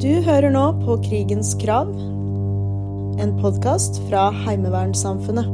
[0.00, 1.90] Du hører nå på Krigens krav,
[3.20, 5.44] en podkast fra Heimevernssamfunnet.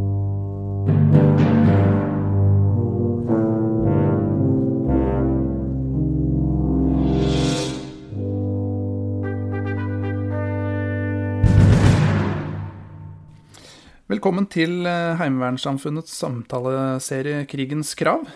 [14.07, 18.31] Velkommen til eh, Heimevernssamfunnets samtaleserie Krigens krav.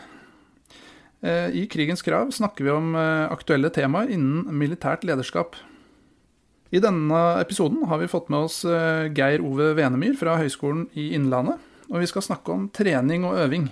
[1.23, 5.55] Eh, I Krigens krav snakker vi om eh, aktuelle temaer innen militært lederskap.
[6.71, 11.59] I denne episoden har vi fått med oss Geir Ove Venemyr fra Høgskolen i Innlandet,
[11.91, 13.67] og vi skal snakke om trening og øving.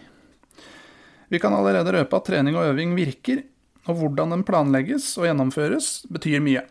[1.30, 3.44] Vi kan allerede røpe at trening og øving virker,
[3.86, 6.64] og hvordan den planlegges og gjennomføres, betyr mye.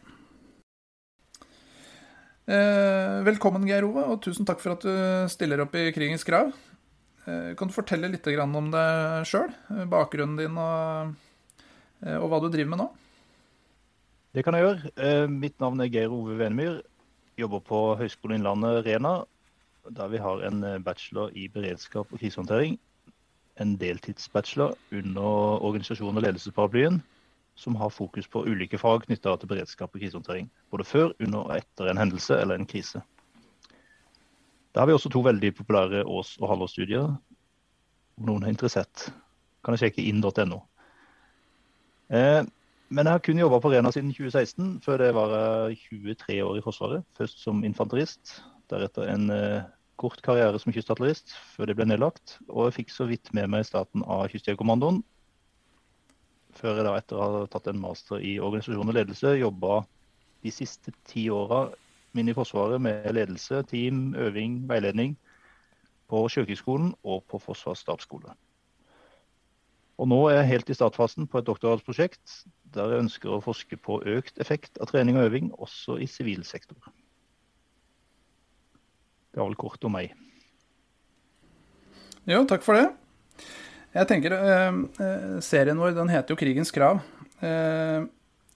[2.48, 6.54] Eh, velkommen, Geir Ove, og tusen takk for at du stiller opp i Krigens krav.
[7.28, 9.52] Eh, kan du fortelle litt om deg sjøl,
[9.92, 11.12] bakgrunnen din og,
[12.06, 12.88] eh, og, hva du driver med nå?
[14.38, 15.28] Det kan jeg gjøre.
[15.34, 16.76] Mitt navn er Geir Ove Venemyr.
[17.42, 19.24] Jobber på Høgskolen Innlandet Rena,
[19.90, 22.76] der vi har en bachelor i beredskap og krisehåndtering.
[23.58, 27.00] En deltidsbachelor under organisasjon og ledelsesparaplyen
[27.58, 30.52] som har fokus på ulike fag knytta til beredskap og krisehåndtering.
[30.70, 33.02] Både før, under og etter en hendelse eller en krise.
[34.76, 37.10] Da har vi også to veldig populære års- og halvårsstudier.
[38.22, 39.08] Om noen er interessert,
[39.66, 40.62] kan jeg sjekke inn.no.
[42.14, 42.46] Eh,
[42.90, 44.78] men jeg har kun jobba på Rena siden 2016.
[44.86, 47.04] Før det var jeg 23 år i Forsvaret.
[47.18, 48.38] Først som infanterist,
[48.72, 49.68] deretter en eh,
[50.00, 52.38] kort karriere som kystartillerist før det ble nedlagt.
[52.48, 55.04] Og jeg fikk så vidt med meg starten av Kystjegerkommandoen
[56.58, 59.82] før jeg da etter å ha tatt en master i organisasjon og ledelse, jobba
[60.46, 61.68] de siste ti åra
[62.18, 65.16] mine i Forsvaret med ledelse, team, øving, veiledning
[66.10, 68.34] på Sjøkrigsskolen og på Forsvarets stabsskole.
[69.98, 72.42] Og nå er jeg helt i startfasen på et doktorgradsprosjekt
[72.76, 76.44] der jeg ønsker å forske på økt effekt av trening og øving, også i sivil
[76.46, 76.78] sektor.
[79.32, 80.14] Det var vel kort om meg.
[82.28, 82.90] Jo, takk for det.
[83.96, 87.02] Jeg tenker, eh, Serien vår den heter jo 'Krigens krav'.
[87.42, 88.06] Eh,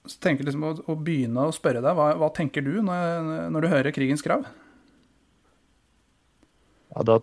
[0.06, 3.60] så tenker liksom å, å, begynne å spørre deg, hva, hva tenker du når, når,
[3.60, 4.46] du hører 'Krigens krav'?
[6.94, 7.18] Ja, Da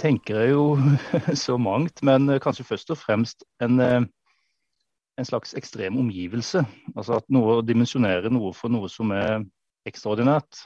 [0.00, 0.64] tenker jeg jo
[1.44, 6.64] så mangt, men kanskje først og fremst en, en slags ekstrem omgivelse.
[6.96, 9.42] Altså at noe dimensjonerer noe for noe som er
[9.88, 10.64] ekstraordinært.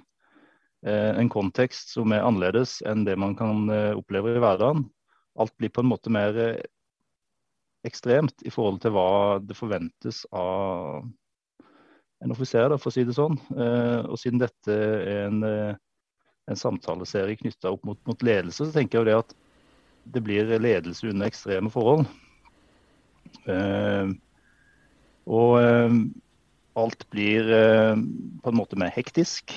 [0.87, 3.65] En kontekst som er annerledes enn det man kan
[3.97, 4.85] oppleve i hverdagen
[5.39, 6.65] alt blir på en måte mer eh,
[7.87, 11.05] ekstremt i forhold til hva det forventes av
[12.25, 13.37] en offiser, for å si det sånn.
[13.53, 15.77] Eh, og siden dette er en, eh,
[16.47, 19.35] en samtaleserie knytta opp mot, mot, ledelse, så tenker jeg jo det at
[20.15, 22.07] det blir ledelse under ekstreme forhold.
[25.27, 25.57] og
[26.77, 27.51] alt blir
[28.43, 29.55] på en måte mer hektisk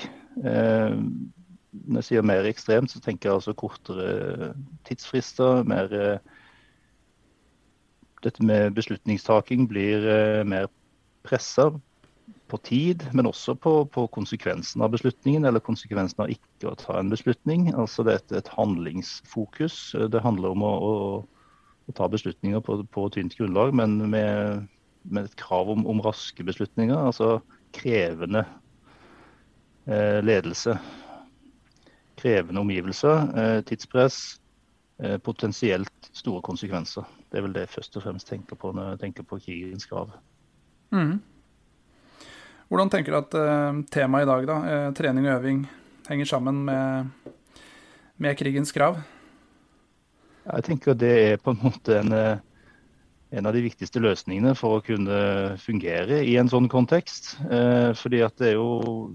[1.70, 4.52] når jeg sier mer ekstremt, så tenker jeg altså kortere
[4.88, 5.62] tidsfrister.
[5.68, 6.18] mer
[8.24, 10.02] Dette med beslutningstaking blir
[10.44, 10.66] mer
[11.24, 11.70] pressa
[12.50, 16.98] på tid, men også på, på, konsekvensen av beslutningen, eller konsekvensen av ikke å ta
[16.98, 17.70] en beslutning.
[17.72, 19.78] Altså det er et handlingsfokus.
[20.12, 20.94] Det handler om å, å,
[21.88, 24.66] å ta beslutninger på, på tynt grunnlag, men med,
[25.06, 26.98] med et krav om, om, raske beslutninger.
[26.98, 27.38] Altså
[27.76, 28.44] krevende
[29.86, 30.78] eh, ledelse
[32.20, 34.40] krevende omgivelser, eh, tidspress,
[34.98, 37.04] eh, potensielt store konsekvenser.
[37.30, 39.86] Det er vel det jeg først og fremst tenker på når jeg tenker på krigens
[39.86, 40.12] krav.
[40.90, 41.20] Mm.
[42.70, 45.64] Hvordan tenker du at uh, temaet i dag, da, uh, trening og øving,
[46.06, 47.32] henger sammen med,
[48.22, 49.00] med krigens krav?
[50.44, 54.84] Jeg tenker det er på en måte en, en, av de viktigste løsningene for å
[54.86, 55.18] kunne
[55.62, 57.34] fungere i en sånn kontekst.
[58.00, 59.10] Fordi at det er jo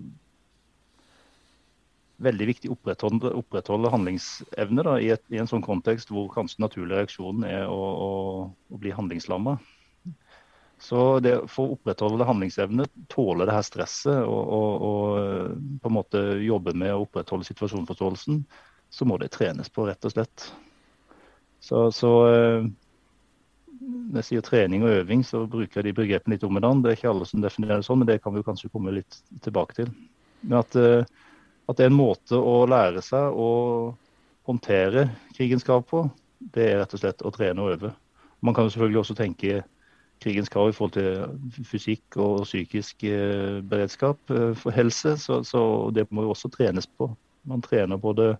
[2.23, 6.63] veldig viktig å opprettholde, opprettholde handlingsevne da, i, et, i, en sånn kontekst hvor kanskje
[6.63, 8.11] naturlig reaksjon er å, å,
[8.71, 9.57] å bli handlingslamma.
[10.81, 15.95] Så det, For å opprettholde handlingsevne, tåle det her stresset og, og, og, på en
[15.95, 18.41] måte jobbe med å opprettholde situasjonsforståelsen,
[18.91, 20.49] så må det trenes på, rett og slett.
[21.63, 22.67] Så, så eh,
[23.79, 26.91] Når jeg sier trening og øving, så bruker jeg de begrepene litt om hverandre.
[26.91, 29.21] Det er ikke alle som definerer det sånn, men det kan vi kanskje komme litt
[29.45, 29.93] tilbake til.
[30.45, 31.07] Men at uh,
[31.65, 33.49] at det er en måte å lære seg å
[34.45, 36.03] håndtere krigens krav på,
[36.37, 37.91] det er rett og slett å trene og øve.
[38.45, 39.63] Man kan jo selvfølgelig også tenke
[40.21, 45.61] krigens krav i forhold til fysikk og psykisk eh, beredskap eh, for helse, så, så,
[45.95, 47.09] det må jo også trenes på.
[47.43, 48.35] Man trener både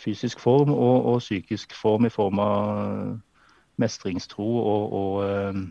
[0.00, 3.18] fysisk form og, og psykisk form i form av
[3.82, 5.64] mestringstro og, og eh,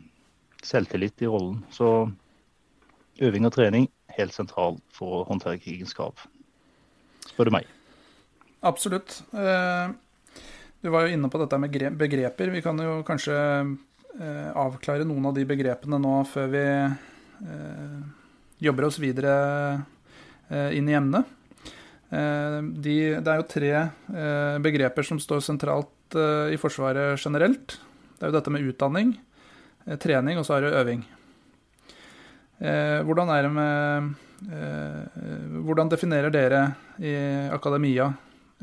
[0.63, 1.63] selvtillit i rollen.
[1.71, 2.09] Så
[3.21, 3.87] øving og trening
[4.17, 6.19] helt sentral for å håndtere krigens krav.
[7.25, 7.67] Spør du meg.
[8.63, 9.21] Absolutt.
[10.83, 12.51] Du var jo inne på dette med begreper.
[12.53, 13.35] Vi kan jo kanskje
[14.13, 16.65] avklare noen av de begrepene nå før vi
[18.61, 19.33] jobber oss videre
[20.75, 21.25] inn i emnet.
[22.13, 23.73] De, det er jo tre
[24.61, 26.19] begreper som står sentralt
[26.53, 27.79] i Forsvaret generelt.
[28.19, 29.15] Det er jo dette med utdanning,
[30.03, 31.01] trening og så er det øving.
[32.63, 34.13] Eh, hvordan er det med
[34.47, 35.23] eh,
[35.65, 36.61] Hvordan definerer dere
[37.01, 37.13] i
[37.51, 38.05] akademia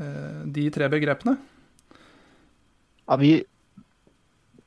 [0.00, 1.34] eh, de tre begrepene?
[3.04, 3.34] Ja, vi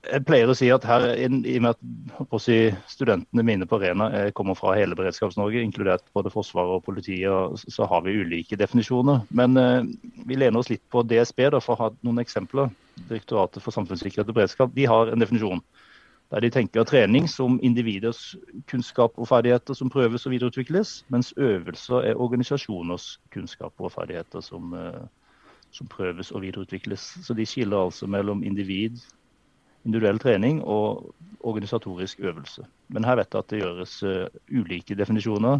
[0.03, 2.57] jeg pleier å si at her, i og med at si,
[2.91, 8.03] studentene mine på Arena kommer fra hele Beredskaps-Norge, inkludert både Forsvaret og politiet, så har
[8.03, 9.23] vi ulike definisjoner.
[9.31, 9.87] Men eh,
[10.27, 12.73] vi lener oss litt på DSB da, for å ha noen eksempler.
[13.07, 15.63] Direktoratet for samfunnssikkerhet og beredskap de har en definisjon
[16.33, 18.35] der de tenker trening som individers
[18.71, 24.73] kunnskap og ferdigheter som prøves og videreutvikles, mens øvelser er organisasjoners kunnskap og ferdigheter som,
[24.73, 25.03] eh,
[25.71, 27.05] som prøves og videreutvikles.
[27.21, 28.97] Så de skiller altså mellom individ,
[29.83, 31.13] individuell trening og
[31.43, 32.65] organisatorisk øvelse.
[32.93, 35.59] Men her vet jeg at det gjøres uh, ulike definisjoner.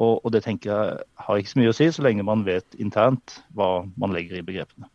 [0.00, 2.78] Og, og, det tenker jeg har ikke så mye å si, så lenge man vet
[2.80, 4.88] internt hva man legger i begrepene.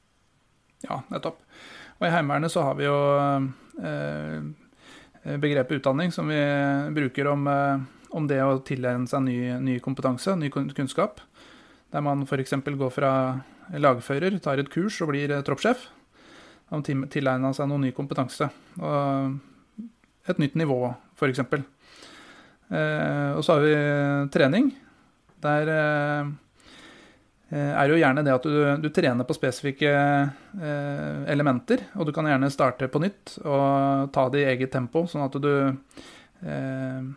[0.87, 1.43] Ja, nettopp.
[1.99, 2.95] Og i Heimevernet så har vi jo
[3.81, 4.47] eh,
[5.27, 6.39] Eh, begrepet utdanning som vi
[6.95, 7.79] bruker om, eh,
[8.09, 11.19] om det å tilegne seg ny, ny, kompetanse, ny kunnskap.
[11.91, 12.53] Der man f.eks.
[12.63, 13.11] går fra
[13.73, 15.89] lagfører, tar et kurs og blir eh, troppssjef.
[16.71, 18.49] Man tilegna seg noe ny kompetanse.
[18.81, 19.37] Og
[20.27, 20.81] et nytt nivå,
[21.15, 21.45] f.eks.
[21.47, 23.77] Og så har vi
[24.33, 24.73] trening.
[25.43, 26.27] Der er
[27.55, 31.85] er jo gjerne det at du, du trener på spesifikke eh, elementer.
[31.95, 35.37] Og du kan gjerne starte på nytt og ta det i eget tempo, sånn at
[35.39, 35.53] du,
[36.43, 37.07] eh,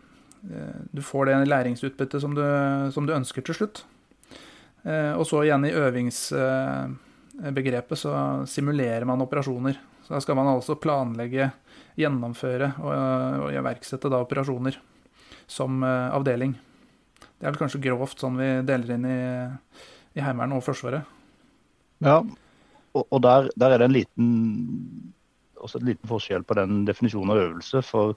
[0.95, 2.43] du får det læringsutbyttet som du,
[2.95, 3.83] som du ønsker til slutt.
[4.81, 5.75] og så igjen i
[7.41, 8.13] øvingsbegrepet så
[8.49, 9.77] simulerer man operasjoner.
[10.05, 11.51] Så da skal man altså planlegge,
[11.99, 12.91] gjennomføre og,
[13.45, 14.77] og iverksette da operasjoner
[15.51, 16.53] som avdeling.
[17.19, 19.17] Det er vel kanskje grovt sånn vi deler inn i
[20.17, 21.07] i Heimevernet og Forsvaret.
[22.03, 22.19] Ja,
[22.91, 24.29] og, og der, der, er det en liten,
[25.61, 27.83] også en liten forskjell på den definisjonen av øvelse.
[27.85, 28.15] for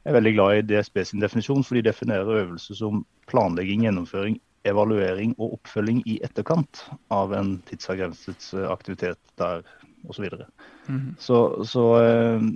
[0.00, 4.38] jeg er veldig glad i DSB sin definisjon, for de definerer øvelse som planlegging, gjennomføring,
[4.68, 9.64] evaluering og oppfølging i etterkant av en tidsavgrenset eh, aktivitet der
[10.08, 10.26] osv.
[10.28, 10.46] Så,
[10.88, 11.04] mm.
[11.18, 12.46] så Så eh,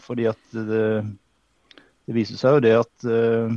[0.00, 0.86] fordi at det,
[2.06, 3.54] det, viser seg jo det at eh,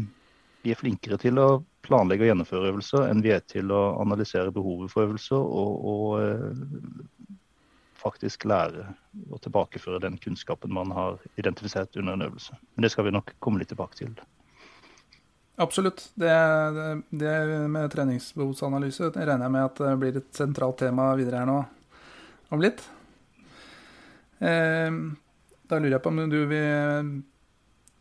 [0.63, 1.49] vi er flinkere til å
[1.85, 7.35] planlegge og gjennomføre øvelser enn vi er til å analysere behovet for øvelser og, og
[8.05, 8.87] faktisk lære
[9.29, 12.57] og tilbakeføre den kunnskapen man har identifisert under en øvelse.
[12.75, 14.15] Men det skal vi nok komme litt tilbake til.
[15.55, 16.09] Absolutt.
[16.19, 16.31] Det,
[16.75, 17.35] det, det
[17.71, 21.61] med treningsbehovsanalyse det regner jeg med at det blir et sentralt tema videre her nå
[22.53, 22.83] om litt.
[24.43, 24.91] Eh,
[25.65, 27.21] da lurer jeg på om du vil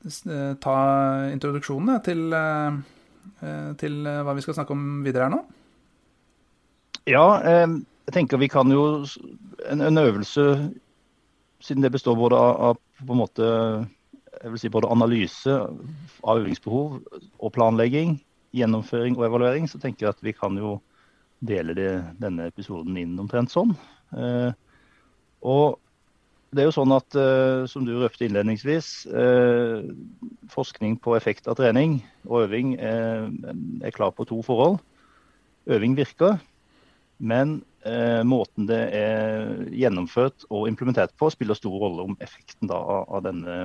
[0.03, 0.77] eh, ta
[1.31, 2.83] introduksjonen til eh,
[3.81, 5.43] til eh, hva vi skal snakke om videre her nå?
[7.09, 9.05] Ja, jeg tenker vi kan jo
[9.65, 10.43] En, en øvelse,
[11.61, 13.47] siden det består både av, av, på en måte
[14.45, 16.99] jeg vil si både analyse av øvingsbehov
[17.41, 18.19] og planlegging,
[18.55, 20.77] gjennomføring og evaluering, så tenker jeg at vi kan jo
[21.45, 21.89] dele det,
[22.21, 23.73] denne episoden inn omtrent sånn.
[24.13, 24.53] Eh,
[25.49, 25.81] og
[26.55, 29.83] det er jo sånn at, uh, som du røpte innledningsvis, uh,
[30.53, 31.97] forskning på effekt av trening
[32.29, 33.27] og øving er,
[33.83, 34.79] er klar på to forhold.
[35.67, 36.39] Øving virker,
[37.19, 37.63] men
[38.25, 43.57] måten det er gjennomført og implementert på, spiller stor rolle om effekten da, av, denne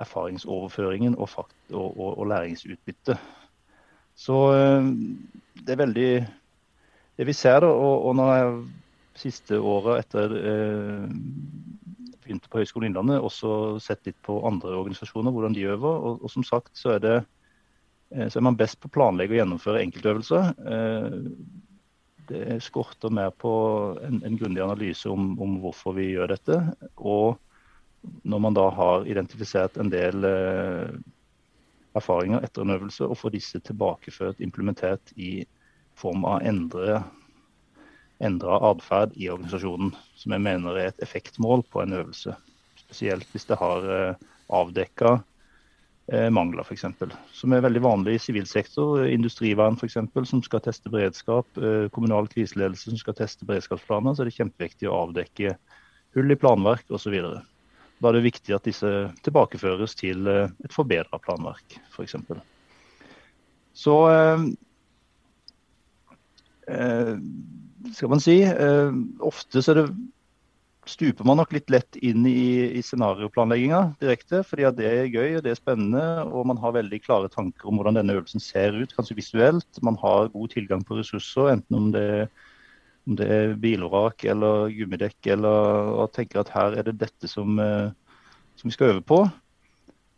[0.00, 3.20] erfaringsoverføringen og, fakt, og, og, og læringsutbyttet.
[4.16, 4.38] Så
[5.56, 6.12] det er veldig
[7.16, 8.52] Det vi ser, da, og, og når jeg
[9.18, 11.08] siste året etter eh,
[12.22, 16.06] begynte på Høgskolen Innlandet, også sett litt på andre organisasjoner, hvordan de øver.
[16.06, 17.16] Og, og som sagt så er, det,
[18.14, 20.52] eh, så er man best på å planlegge og gjennomføre enkeltøvelser.
[20.76, 21.18] Eh,
[22.30, 23.52] det skorter mer på
[24.06, 26.60] en, en grundig analyse om, om, hvorfor vi gjør dette.
[26.96, 27.36] Og
[28.02, 30.92] når man da har identifisert en del eh,
[31.98, 35.42] erfaringer etter en øvelse, og får disse tilbakeført, implementert i
[35.98, 37.02] form av endre
[38.22, 42.34] endra atferd i organisasjonen, som jeg mener er et effektmål på en øvelse.
[42.78, 44.20] Spesielt hvis det har eh,
[44.52, 45.16] avdekka
[46.12, 46.86] eh, mangler, f.eks.
[47.34, 49.02] Som er veldig vanlig i sivil sektor.
[49.08, 49.98] Industrivern f.eks.
[50.30, 51.48] som skal teste beredskap.
[51.58, 54.14] Eh, kommunal kriseledelse som skal teste beredskapsplaner.
[54.14, 55.56] Så er det kjempeviktig å avdekke
[56.14, 57.18] hull i planverk osv.
[58.02, 58.88] Da er det viktig at disse
[59.22, 62.16] tilbakeføres til et forbedra planverk, f.eks.
[63.72, 64.42] Så eh,
[66.68, 67.14] eh,
[67.96, 69.86] skal man si eh, Ofte så det,
[70.88, 74.42] stuper man nok litt lett inn i, i scenarioplanlegginga direkte.
[74.42, 77.78] fordi det er gøy og det er spennende, og man har veldig klare tanker om
[77.78, 79.82] hvordan denne øvelsen ser ut, kanskje visuelt.
[79.82, 82.26] Man har god tilgang på ressurser, enten om det,
[83.06, 87.58] om det er bilvrak eller gummidekk, eller og tenker at her er det dette som,
[87.58, 87.90] eh,
[88.56, 89.24] som vi skal øve på.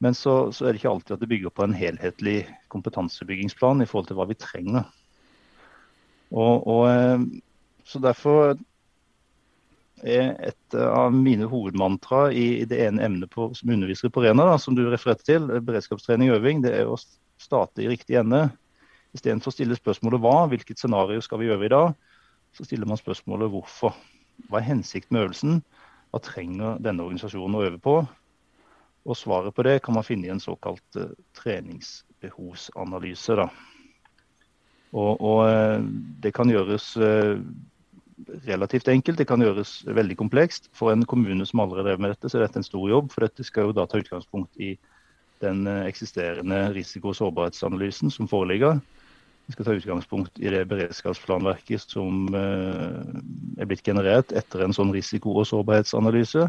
[0.04, 3.88] Men så, så, er det ikke alltid at det bygger på en helhetlig kompetansebyggingsplan i
[3.88, 4.84] forhold til hva vi trenger.
[6.34, 7.26] Og, og, eh,
[7.88, 8.56] så Derfor
[10.04, 14.44] er et av mine hovedmantra i, i det ene emnet på, som underviser på Rena,
[14.50, 16.98] da, som du refererte til, beredskapstrening og øving, det er å
[17.40, 18.48] starte i riktig ende.
[19.16, 21.94] Istedenfor å stille spørsmålet hva, hvilket scenario skal vi øve i dag,
[22.54, 23.96] så stiller man spørsmålet hvorfor.
[24.48, 25.62] Hva er hensikten med øvelsen?
[26.14, 27.94] Hva trenger denne organisasjonen å øve på?
[29.04, 33.36] Og svaret på det kan man finne i en såkalt uh, treningsbehovsanalyse.
[33.36, 33.48] Da.
[34.94, 35.80] Og, og uh,
[36.22, 37.38] det kan gjøres uh,
[38.46, 40.70] relativt enkelt, det kan gjøres veldig komplekst.
[40.72, 43.12] For en kommune som allerede drev med dette, så er dette en stor jobb.
[43.12, 44.78] For dette skal jo da ta utgangspunkt i
[45.42, 48.78] den eksisterende risiko- og sårbarhetsanalysen som foreligger.
[49.46, 55.34] Vi skal ta utgangspunkt i det beredskapsplanverket som er blitt generert etter en sånn risiko-
[55.36, 56.46] og sårbarhetsanalyse.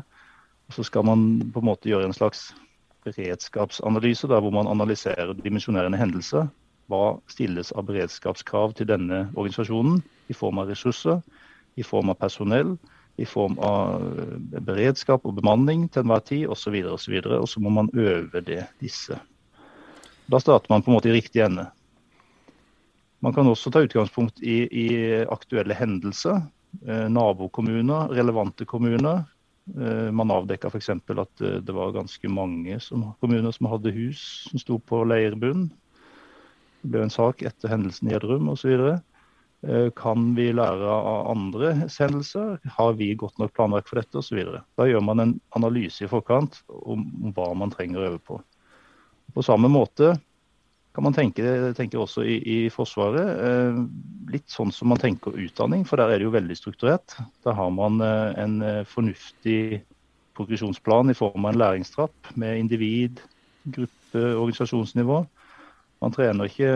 [0.71, 2.53] Så skal man på en måte gjøre en slags
[3.05, 6.47] beredskapsanalyse, der hvor man analyserer dimensjonerende hendelser.
[6.89, 11.21] Hva stilles av beredskapskrav til denne organisasjonen i form av ressurser,
[11.75, 12.75] i form av personell,
[13.17, 16.75] i form av eh, beredskap og bemanning til enhver tid osv.
[16.83, 19.17] Og, så videre, og så må man øve det, disse.
[20.31, 21.69] Da starter man på en måte i riktig ende.
[23.25, 24.87] Man kan også ta utgangspunkt i, i
[25.33, 26.43] aktuelle hendelser.
[26.85, 29.23] Eh, nabokommuner, relevante kommuner,
[29.65, 30.89] Eh, man avdekka f.eks.
[30.89, 35.67] at eh, det var ganske mange som, kommuner som hadde hus som sto på leirbunn.
[36.83, 38.97] Det ble en sak etter hendelsen i Gjerdrum osv.
[39.97, 42.59] Kan vi lære av andre hendelser?
[42.75, 44.59] Har vi godt nok planverk for dette Og så videre.
[44.77, 48.37] Da gjør man en analyse i forkant om hva man trenger å øve på.
[49.33, 50.11] På samme måte
[50.95, 51.43] kan man tenke,
[51.75, 53.27] tenke også i, i Forsvaret.
[53.43, 53.79] Eh,
[54.31, 57.17] litt sånn som man tenker utdanning, for der er det jo veldig strukturert.
[57.43, 59.81] Da har man eh, en eh, fornuftig
[60.39, 63.19] progresjonsplan i form av en læringstrapp med individ,
[63.75, 65.19] gruppe, organisasjonsnivå.
[66.03, 66.71] Man trener ikke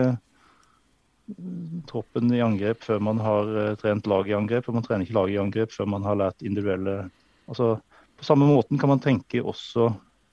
[1.88, 5.32] troppen i angrep før man har trent lag i angrep, og man trener ikke lag
[5.32, 7.04] i angrep før man har lært individuelle
[7.46, 7.76] altså,
[8.18, 9.92] På samme måten kan man tenke også,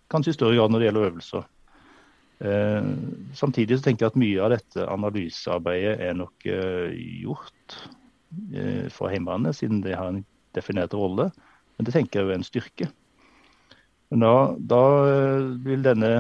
[0.10, 1.46] kanskje i større grad når det gjelder øvelser.
[2.40, 2.84] Eh,
[3.34, 7.78] samtidig så tenker jeg at mye av dette analysearbeidet er nok eh, gjort
[8.54, 10.24] eh, fra Heimevernet, siden de har en
[10.58, 11.32] definert rolle.
[11.78, 12.90] Men det tenker jeg er en styrke.
[14.12, 14.84] Men da, da
[15.66, 16.12] vil denne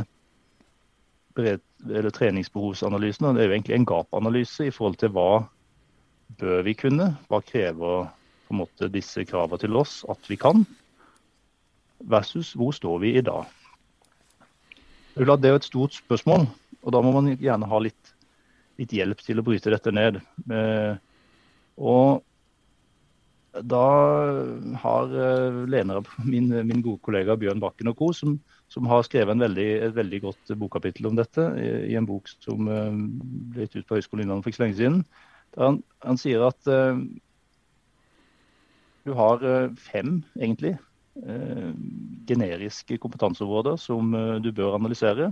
[1.38, 5.46] eller treningsbehovsanalysen det er jo egentlig en gap-analyse i forhold til hva
[6.42, 8.08] bør vi kunne, hva krever
[8.48, 10.66] på en måte disse kravene til oss at vi kan,
[12.10, 13.46] versus hvor står vi i dag.
[15.18, 16.46] Det er jo et stort spørsmål,
[16.86, 18.14] og da må man gjerne ha litt,
[18.78, 20.20] litt hjelp til å bryte dette ned.
[20.54, 20.94] Eh,
[21.82, 22.22] og
[23.66, 23.88] da
[24.84, 28.38] har eh, Lena, min, min, gode kollega Bjørn Bakken og co., som,
[28.70, 32.70] som, har skrevet veldig, et veldig godt bokkapittel om dette i, i en bok som
[32.70, 35.00] uh, ble gitt ut på Høgskolen Innlandet for ikke så lenge siden.
[35.58, 36.62] Han, han, sier at
[39.08, 39.42] du har
[39.82, 40.87] fem, egentlig, Eh,
[42.28, 45.32] generiske kompetanseområder som eh, du bør analysere.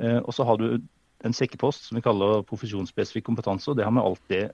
[0.00, 0.80] Eh, og så har du
[1.26, 3.70] en sekkepost som vi kaller profesjonsspesifikk kompetanse.
[3.70, 4.50] og Det har vi alltid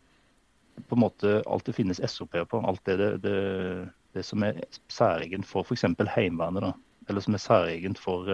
[0.89, 2.61] på en måte alltid finnes SOP på.
[2.67, 5.87] Alt det, det, det som er særegent for f.eks.
[6.17, 6.75] Heimevernet.
[7.09, 8.27] Eller som er særegent for,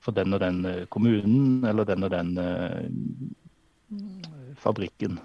[0.00, 2.30] for, den og den kommunen eller den og den
[4.56, 5.18] fabrikken.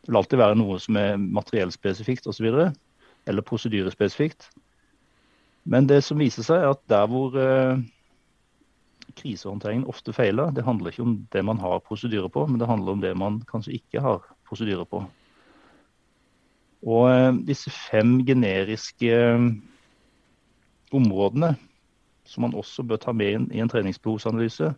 [0.00, 2.46] Det vil alltid være noe som er materiellspesifikt osv
[3.30, 4.50] eller prosedyrespesifikt.
[5.64, 7.80] Men det som viser seg, er at der hvor eh,
[9.18, 12.96] krisehåndteringen ofte feiler, det handler ikke om det man har prosedyrer på, men det handler
[12.96, 15.04] om det man kanskje ikke har prosedyrer på.
[16.86, 19.50] Og eh, disse fem generiske eh,
[20.96, 21.54] områdene
[22.30, 24.70] som man også bør ta med inn i en treningsbehovsanalyse,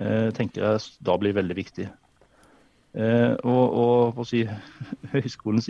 [0.00, 1.88] eh, tenker jeg da blir veldig viktig.
[2.96, 4.46] Eh, og, og si,
[5.12, 5.60] Høgskolen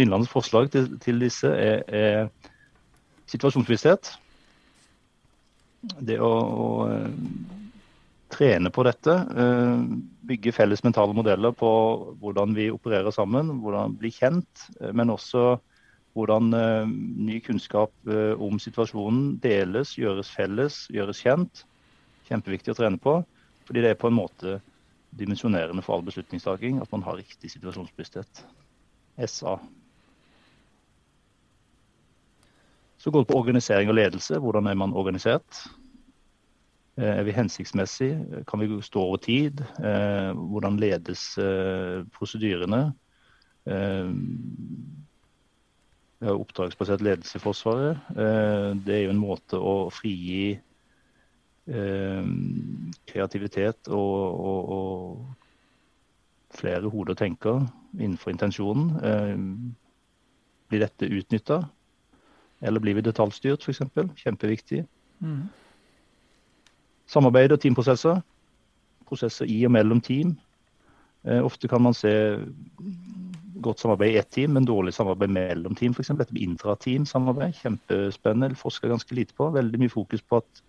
[0.00, 2.28] Innlandets forslag til, til disse er, er
[3.28, 4.14] situasjonsbevissthet.
[6.08, 7.10] Det å, å, eh,
[8.32, 9.18] trene på dette.
[9.36, 9.84] Eh,
[10.26, 11.70] bygge felles mentale modeller på
[12.22, 14.68] hvordan vi opererer sammen, hvordan bli kjent.
[14.96, 15.58] Men også
[16.16, 16.48] hvordan
[17.20, 17.92] ny kunnskap
[18.40, 21.60] om situasjonen deles, gjøres felles, gjøres kjent.
[22.30, 23.18] Kjempeviktig å trene på.
[23.68, 24.54] Fordi det er på en måte
[25.18, 28.46] dimensjonerende for all beslutningstaking at man har riktig situasjonsbevissthet.
[29.26, 29.56] SA.
[32.96, 34.38] Så går det på organisering og ledelse.
[34.38, 35.62] Hvordan er man organisert?
[36.98, 38.10] Eh, er vi hensiktsmessig?
[38.48, 39.60] Kan vi stå over tid?
[39.78, 41.34] Eh, hvordan ledes
[42.12, 42.92] prosedyrene?
[46.16, 47.98] Vi har oppdragsbasert ledelse i Forsvaret.
[48.86, 50.60] Det er jo en måte å frigi
[51.66, 57.64] kreativitet og, og, og flere hoder tenker
[57.98, 58.92] innenfor intensjonen.
[60.70, 61.58] Blir dette utnytta,
[62.62, 63.82] eller blir vi detaljstyrt f.eks.?
[64.22, 64.84] Kjempeviktig.
[65.18, 65.48] Mm.
[67.06, 68.22] Samarbeid og teamprosesser.
[69.06, 70.34] Prosesser i og mellom team.
[71.26, 72.12] Eh, ofte kan man se
[73.62, 76.14] godt samarbeid i ett team, men dårlig samarbeid mellom team f.eks.
[76.18, 77.60] Dette med intrateam-samarbeid.
[77.62, 78.58] Kjempespennende.
[78.58, 79.50] Forsker ganske lite på.
[79.54, 80.62] Veldig mye fokus på at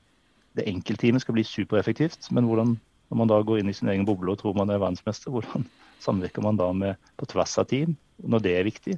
[0.57, 2.29] det enkeltteamet skal bli supereffektivt.
[2.35, 2.75] Men hvordan,
[3.11, 5.67] når man da går inn i sin egen boble og tror man er verdensmester, hvordan
[6.03, 7.95] samvirker man da med på tvers av team
[8.25, 8.97] når det er viktig?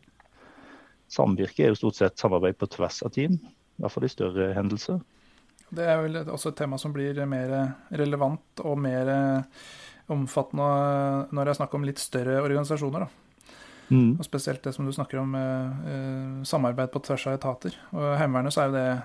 [1.10, 4.52] Samvirke er jo stort sett samarbeid på tvers av team, i hvert fall i større
[4.58, 5.00] hendelser.
[5.70, 7.54] Det er vel også et tema som blir mer
[7.94, 9.10] relevant og mer
[10.10, 10.70] omfattende
[11.30, 13.06] når det er snakk om litt større organisasjoner.
[13.06, 13.30] Da.
[13.90, 14.18] Mm.
[14.20, 17.78] Og Spesielt det som du snakker om, eh, samarbeid på tvers av etater.
[17.94, 19.02] Og Heimevernet så er jo det eh,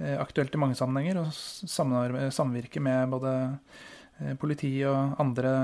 [0.00, 1.20] aktuelt i mange sammenhenger.
[1.22, 3.34] Og samvirke med både
[4.20, 5.54] eh, politi og andre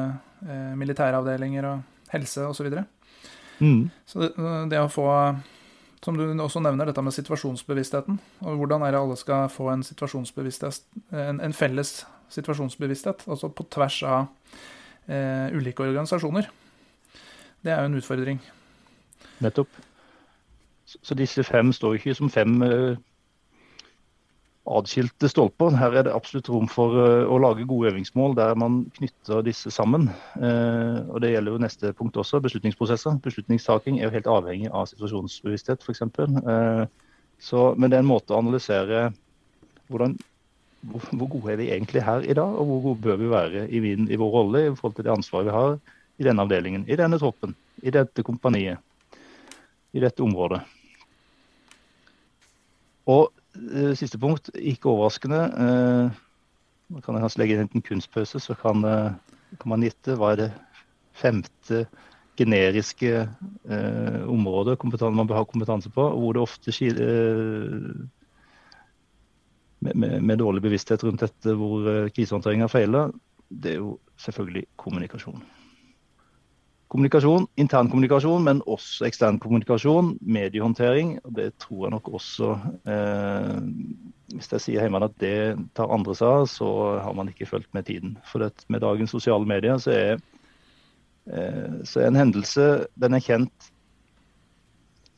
[0.47, 2.69] militære militæravdelinger og helse osv.
[2.71, 2.85] Så,
[3.59, 3.91] Mm.
[4.05, 4.33] Så det,
[4.69, 5.07] det, å få,
[6.05, 8.19] som du også nevner, dette med situasjonsbevisstheten.
[8.45, 10.83] Og hvordan er det alle skal få en situasjonsbevissthet,
[11.17, 12.03] en, en felles
[12.37, 14.27] situasjonsbevissthet, altså på tvers av
[15.09, 16.51] eh, ulike organisasjoner.
[17.65, 18.41] Det er jo en utfordring.
[19.43, 19.83] Nettopp.
[20.87, 22.61] Så, så disse fem står ikke som fem
[24.67, 25.75] eh, adskilte stolper.
[25.79, 29.71] Her er det absolutt rom for uh, å lage gode øvingsmål der man knytter disse
[29.71, 30.09] sammen.
[30.37, 33.19] Uh, og Det gjelder jo neste punkt også, beslutningsprosesser.
[33.25, 36.03] Beslutningstaking er jo helt avhengig av situasjonsbevissthet, f.eks.
[36.19, 36.87] Uh,
[37.39, 39.11] så, men det er en måte å analysere
[39.91, 40.17] hvordan,
[40.91, 43.67] hvor, hvor, gode er vi egentlig her i dag, og hvor gode bør vi være
[43.69, 45.79] i, min, i vår rolle i forhold til det ansvaret vi har
[46.17, 47.53] i denne avdelingen, i denne troppen,
[47.85, 48.81] i dette kompaniet,
[49.93, 50.63] i dette området.
[53.07, 53.46] Og Eh,
[53.99, 55.41] siste punkt, ikke overraskende.
[55.53, 59.15] Nå eh, kan jeg kanskje legge inn en kunstpause, så kan, eh,
[59.57, 60.51] kan, man gjette hva er det
[61.17, 61.87] femte
[62.37, 64.77] generiske eh, området
[65.09, 68.07] man bør ha kompetanse på, hvor det ofte skil, eh,
[69.81, 73.15] med, med, med, dårlig bevissthet rundt dette, hvor eh, krisehåndteringa feiler,
[73.49, 75.45] det er jo selvfølgelig kommunikasjon
[76.93, 81.17] kommunikasjon, intern kommunikasjon, men også ekstern kommunikasjon, mediehåndtering.
[81.25, 82.53] og Det tror jeg nok også
[82.87, 83.57] eh,
[84.35, 86.69] Hvis jeg sier hjemme at det tar andre seg av, så
[87.03, 88.17] har man ikke fulgt med tiden.
[88.27, 90.23] For det, med dagens sosiale medier så er,
[91.31, 93.71] eh, så er en hendelse den er kjent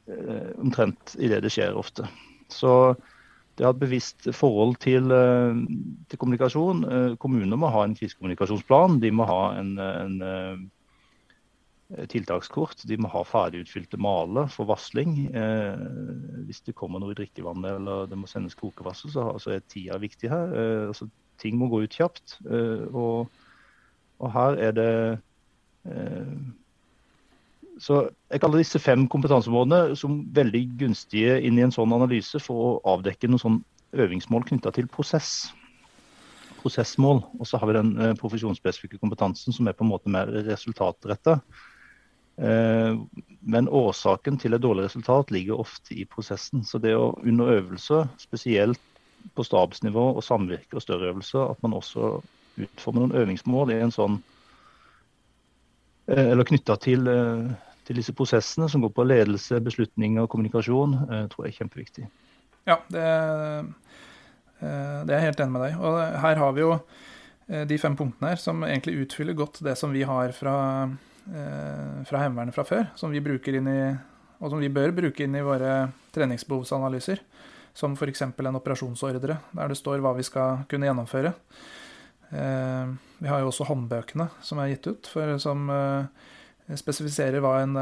[0.09, 2.09] eh, omtrent idet det skjer ofte.
[2.53, 2.97] Så
[3.59, 5.63] det har et bevisst forhold til, eh,
[6.09, 6.85] til kommunikasjon.
[6.85, 9.01] Eh, kommuner må ha en krisekommunikasjonsplan.
[9.03, 10.59] De må ha en, en eh,
[12.13, 12.83] tiltakskort.
[12.89, 15.15] De må ha ferdigutfylte maler for varsling.
[15.33, 15.87] Eh,
[16.49, 19.97] hvis det kommer noe i drikkevannet eller det må sendes kokevarsel, så, altså er tida
[20.01, 20.53] viktig her.
[20.53, 21.09] Eh, altså,
[21.41, 22.39] ting må gå ut kjapt.
[22.45, 23.33] Eh, og,
[24.19, 24.93] og, her er det
[25.89, 26.39] eh,
[27.81, 32.65] Så jeg kaller disse fem kompetanseområdene som veldig gunstige inn i en sånn analyse for
[32.65, 33.61] å avdekke noen sånn
[33.97, 35.47] øvingsmål knytta til prosess
[36.59, 37.23] prosessmål.
[37.39, 41.39] Og så har vi den eh, profesjonsspesifikke kompetansen som er på en måte mer resultatretta.
[42.39, 42.99] Eh,
[43.41, 46.63] men årsaken til et dårlig resultat ligger ofte i prosessen.
[46.65, 48.81] Så det å under øvelser, spesielt
[49.35, 52.19] på stabsnivå og samvirke og større øvelser, at man også
[52.59, 54.21] utformer noen øvingsmål i en sånn
[56.09, 57.51] eh, Eller knytta til, eh,
[57.89, 60.97] til, disse prosessene som går på ledelse, beslutninger og kommunikasjon,
[61.33, 62.07] tror jeg er kjempeviktig.
[62.69, 63.05] Ja, det,
[64.61, 65.79] det er jeg helt enig med deg.
[65.81, 66.75] Og her har vi jo
[67.49, 70.57] de fem punktene her som egentlig utfyller godt det som vi har fra
[71.29, 73.21] fra Heimevernet fra før, som vi
[73.59, 73.81] inn i,
[74.39, 77.21] og som vi bør bruke inn i våre treningsbehovsanalyser.
[77.77, 78.25] Som f.eks.
[78.25, 81.35] en operasjonsordre, der det står hva vi skal kunne gjennomføre.
[82.31, 85.13] Eh, vi har jo også håndbøkene som er gitt ut,
[85.43, 87.77] som eh, spesifiserer hva en,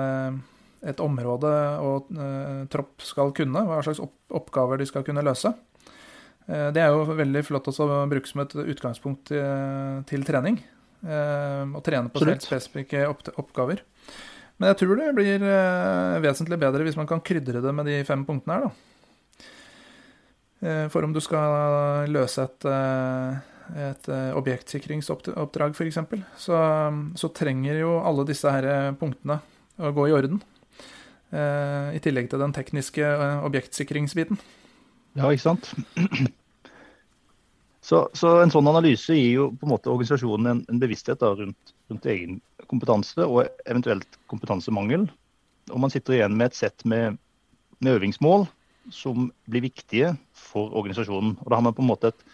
[0.87, 2.11] et område og
[2.73, 3.65] tropp skal kunne.
[3.67, 5.55] Hva slags oppgaver de skal kunne løse.
[6.47, 9.33] Det er jo veldig flott å bruke som et utgangspunkt
[10.07, 10.61] til trening.
[11.05, 13.83] Eh, og trene på helt spesifikke oppgaver.
[14.57, 18.01] Men jeg tror det blir eh, vesentlig bedre hvis man kan krydre det med de
[18.09, 18.73] fem punktene her, da.
[20.65, 22.69] Eh, for om du skal løse et,
[23.87, 26.01] et objektsikringsoppdrag f.eks.,
[26.41, 26.61] så,
[27.19, 29.43] så trenger jo alle disse her punktene
[29.77, 30.41] å gå i orden.
[31.37, 33.09] I tillegg til den tekniske
[33.45, 34.39] objektsikringsbiten.
[35.19, 35.73] Ja, ikke sant.
[37.87, 41.31] Så, så, en sånn analyse gir jo på en måte organisasjonen en, en bevissthet da,
[41.39, 45.05] rundt, rundt, egen kompetanse og eventuelt kompetansemangel.
[45.71, 47.15] Og man sitter igjen med et sett med,
[47.79, 48.49] med, øvingsmål
[48.91, 51.37] som blir viktige for organisasjonen.
[51.45, 52.25] Og da har man på en måte et,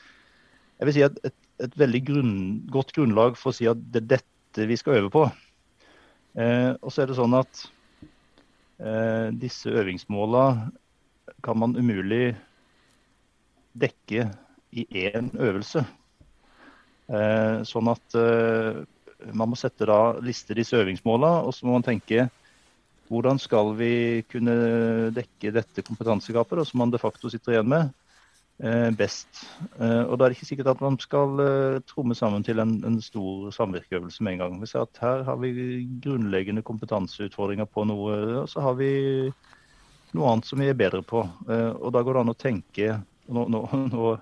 [0.78, 1.36] jeg vil si et, et,
[1.68, 2.38] et veldig grunn,
[2.72, 5.26] godt grunnlag for å si at det er dette vi skal øve på.
[6.32, 7.66] Eh, og så er det sånn at
[8.80, 10.46] eh, disse øvingsmåla
[11.44, 12.30] kan man umulig
[13.76, 14.30] dekke
[14.72, 15.84] i én øvelse.
[17.12, 18.82] Eh, sånn at eh,
[19.36, 22.28] man må sette da liste disse øvingsmålene, og så må man tenke
[23.12, 24.54] hvordan skal vi kunne
[25.12, 27.90] dekke dette kompetansegapet som man de facto sitter igjen med,
[28.64, 29.42] eh, best.
[29.76, 31.36] Og Da er det ikke sikkert at man skal
[31.90, 34.58] tromme sammen til en, en stor samvirkeøvelse med en gang.
[34.62, 38.92] Vi ser at Her har vi grunnleggende kompetanseutfordringer på noe, og så har vi
[40.16, 41.26] noe annet som vi er bedre på.
[41.48, 42.92] Og Da går det an å tenke
[43.28, 44.16] nå, nå, nå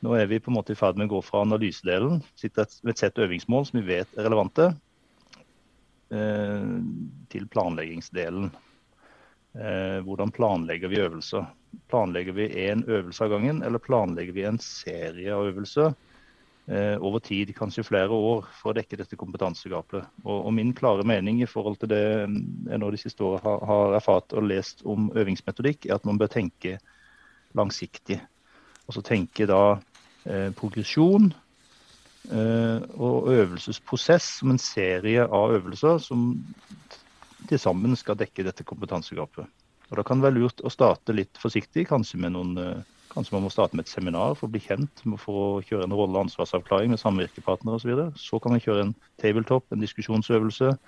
[0.00, 3.02] nå er vi på en måte i ferd med å gå fra analysedelen, med et
[3.02, 4.70] sett øvingsmål som vi vet er relevante,
[6.10, 6.74] eh,
[7.32, 8.50] til planleggingsdelen.
[9.54, 11.48] Eh, hvordan planlegger vi øvelser?
[11.90, 15.92] Planlegger vi én øvelse av gangen, eller planlegger vi en serie av øvelser
[16.70, 20.06] eh, over tid, kanskje flere år, for å dekke dette kompetansegapet?
[20.24, 23.66] Og, og min klare mening i forhold til det jeg nå de siste årene har,
[23.68, 26.78] har erfart og lest om øvingsmetodikk, er at man bør tenke
[27.58, 28.20] langsiktig.
[28.86, 29.80] Og så tenke da
[30.56, 31.30] progresjon
[32.28, 36.32] eh, og øvelsesprosess som en serie av øvelser som
[37.48, 39.48] til sammen skal dekke dette kompetansegapet.
[39.90, 43.42] Og Da kan det være lurt å starte litt forsiktig, kanskje, noen, eh, kanskje man
[43.42, 46.28] må starte med et seminar for å bli kjent, for å kjøre en rolle- og
[46.28, 47.82] ansvarsavklaring med samvirkepartnere osv.
[47.82, 48.12] Så, videre.
[48.16, 50.78] så kan man kjøre en tabletop, en diskusjonsøvelse,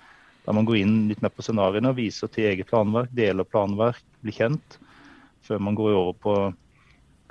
[0.45, 4.01] der man går inn litt mer på scenarioene og viser til eget planverk, deler planverk,
[4.21, 4.77] blir kjent,
[5.43, 6.53] før man går over på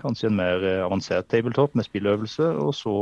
[0.02, 2.92] Kanskje en mer eh, avansert tabletop med spilløvelse, og så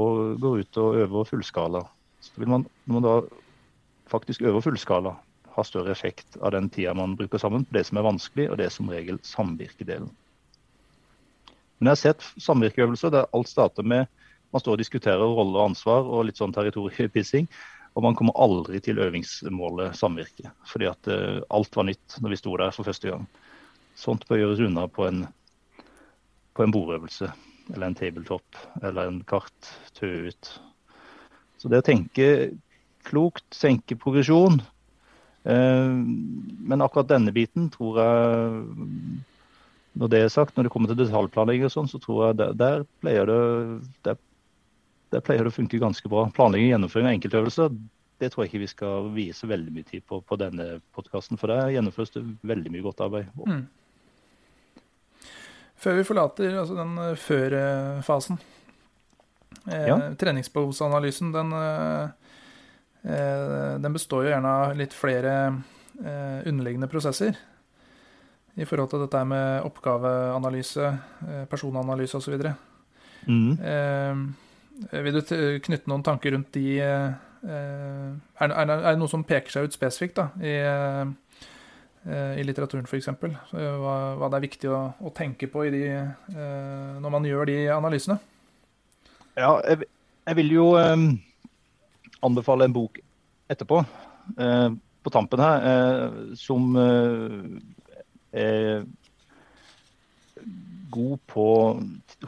[0.41, 1.85] går ut og øver fullskala.
[2.21, 3.17] Så vil man, når man da
[4.13, 5.17] faktisk øver fullskala,
[5.51, 8.61] ha større effekt av den tida man bruker sammen på det som er vanskelig, og
[8.61, 10.11] det er som regel samvirkedelen.
[11.81, 14.07] Men jeg har sett samvirkeøvelser der alt starter med
[14.51, 17.47] man står og diskuterer rolle og ansvar og litt sånn territoriepissing.
[17.99, 20.51] Og man kommer aldri til øvingsmålet samvirke.
[20.71, 23.27] Fordi at uh, alt var nytt når vi sto der for første gang.
[23.99, 25.25] Sånt bør gjøres unna på en
[26.61, 27.31] på en bordøvelse
[27.73, 30.51] eller en tabletop eller en kart tø ut.
[31.61, 32.27] Så det å tenke
[33.09, 34.59] klokt, tenke progresjon
[35.49, 38.65] eh, Men akkurat denne biten tror jeg
[40.01, 42.53] Når det er sagt, når det kommer til detaljplanlegging og sånn, så tror jeg der,
[42.61, 43.41] der pleier det
[44.09, 44.21] der,
[45.17, 46.29] der pleier det å funke ganske bra.
[46.37, 47.73] Planlegging og gjennomføring av enkeltøvelser
[48.21, 51.41] det tror jeg ikke vi skal vise veldig mye tid på på denne podkasten.
[51.41, 53.31] For der gjennomføres det veldig mye godt arbeid.
[53.49, 53.63] Mm.
[55.81, 58.41] Før vi forlater altså den uh, før-fasen
[59.71, 59.97] eh, ja.
[60.21, 62.35] Treningsbehovsanalysen, den, eh,
[63.09, 65.37] eh, den, består jo gjerne av litt flere
[66.05, 67.39] eh, underliggende prosesser.
[68.61, 70.93] I forhold til dette med oppgaveanalyse,
[71.29, 72.37] eh, personanalyse osv.
[73.25, 73.53] Mm.
[73.73, 79.53] Eh, vil du knytte noen tanker rundt de er, er, er, det noe som peker
[79.53, 81.13] seg ut spesifikt da, i Eh,
[82.09, 83.11] i litteraturen f.eks.
[83.53, 87.59] Hva, hva det er viktig å, å tenke på de, eh, når man gjør de
[87.75, 88.17] analysene.
[89.37, 89.89] Ja, jeg,
[90.29, 90.95] jeg vil jo eh,
[92.25, 93.01] anbefale en bok
[93.51, 93.83] etterpå,
[94.39, 94.71] eh,
[95.03, 97.61] på tampen her, eh, som eh,
[98.33, 98.85] er
[100.91, 101.47] god på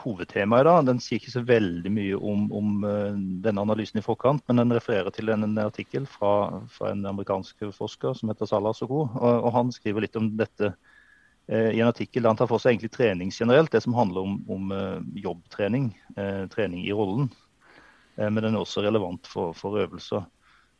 [0.03, 0.67] hovedtemaet.
[0.67, 0.75] da.
[0.87, 3.13] Den sier ikke så veldig mye om, om uh,
[3.45, 7.69] denne analysen i forkant, men den refererer til en, en artikkel fra, fra, en amerikansk
[7.77, 9.05] forsker som heter Salah Soko.
[9.09, 12.63] Og, og han skriver litt om dette eh, i en artikkel der han tar for
[12.63, 15.93] seg egentlig trening generelt, det som handler om, om uh, jobbtrening,
[16.53, 17.31] trening i rollen.
[18.17, 20.27] men den er også relevant for, for øvelser.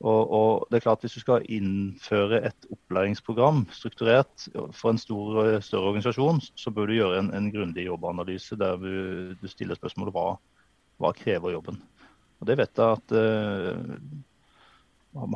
[0.03, 5.61] Og, og, det er klart Hvis du skal innføre et opplæringsprogram strukturert for en stor,
[5.63, 8.91] større organisasjon, så bør du gjøre en, en grundig jobbanalyse der du,
[9.39, 10.27] du stiller spørsmålet hva,
[10.99, 11.79] hva krever jobben.
[12.43, 13.79] Og Det vet jeg at uh,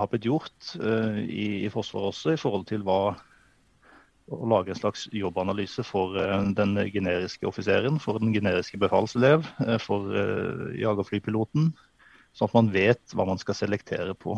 [0.01, 3.15] har blitt gjort uh, i, i, Forsvaret også, i forhold til hva
[4.27, 9.47] å lage en slags jobbanalyse for uh, den generiske offiseren, for den generiske befalselev,
[9.87, 10.11] for
[10.75, 11.71] jagerflypiloten,
[12.37, 14.37] Sånn at man vet hva man skal selektere på.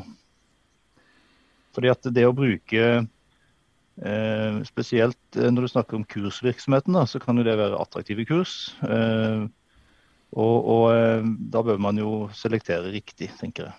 [1.74, 7.18] Fordi at det å bruke eh, Spesielt eh, når du snakker om kursvirksomheten, da, så
[7.22, 8.72] kan jo det være attraktive kurs.
[8.86, 9.48] Eh,
[10.28, 13.76] Og, og eh, da bør man jo selektere riktig, tenker jeg.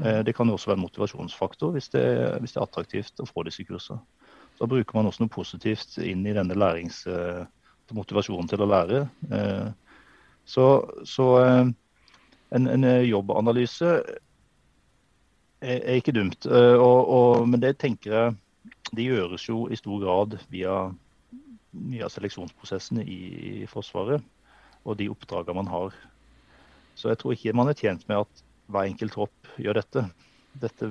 [0.00, 2.04] Eh, det kan jo også være en motivasjonsfaktor hvis det,
[2.40, 4.00] hvis det er attraktivt å få disse kursene.
[4.56, 7.02] Da bruker man også noe positivt inn i denne lærings,
[7.92, 9.02] motivasjonen til å lære.
[10.48, 10.64] Så,
[11.04, 11.26] så
[12.52, 13.90] en, en, jobbanalyse
[15.62, 16.46] er, er, ikke dumt.
[16.46, 18.34] Og, og, men det tenker jeg
[18.92, 20.76] det gjøres jo i stor grad via,
[21.70, 23.20] via seleksjonsprosessene i,
[23.62, 24.24] i, Forsvaret
[24.82, 25.96] og de oppdragene man har.
[26.98, 30.04] Så jeg tror ikke man er tjent med at hver enkelt tropp gjør dette.
[30.60, 30.88] dette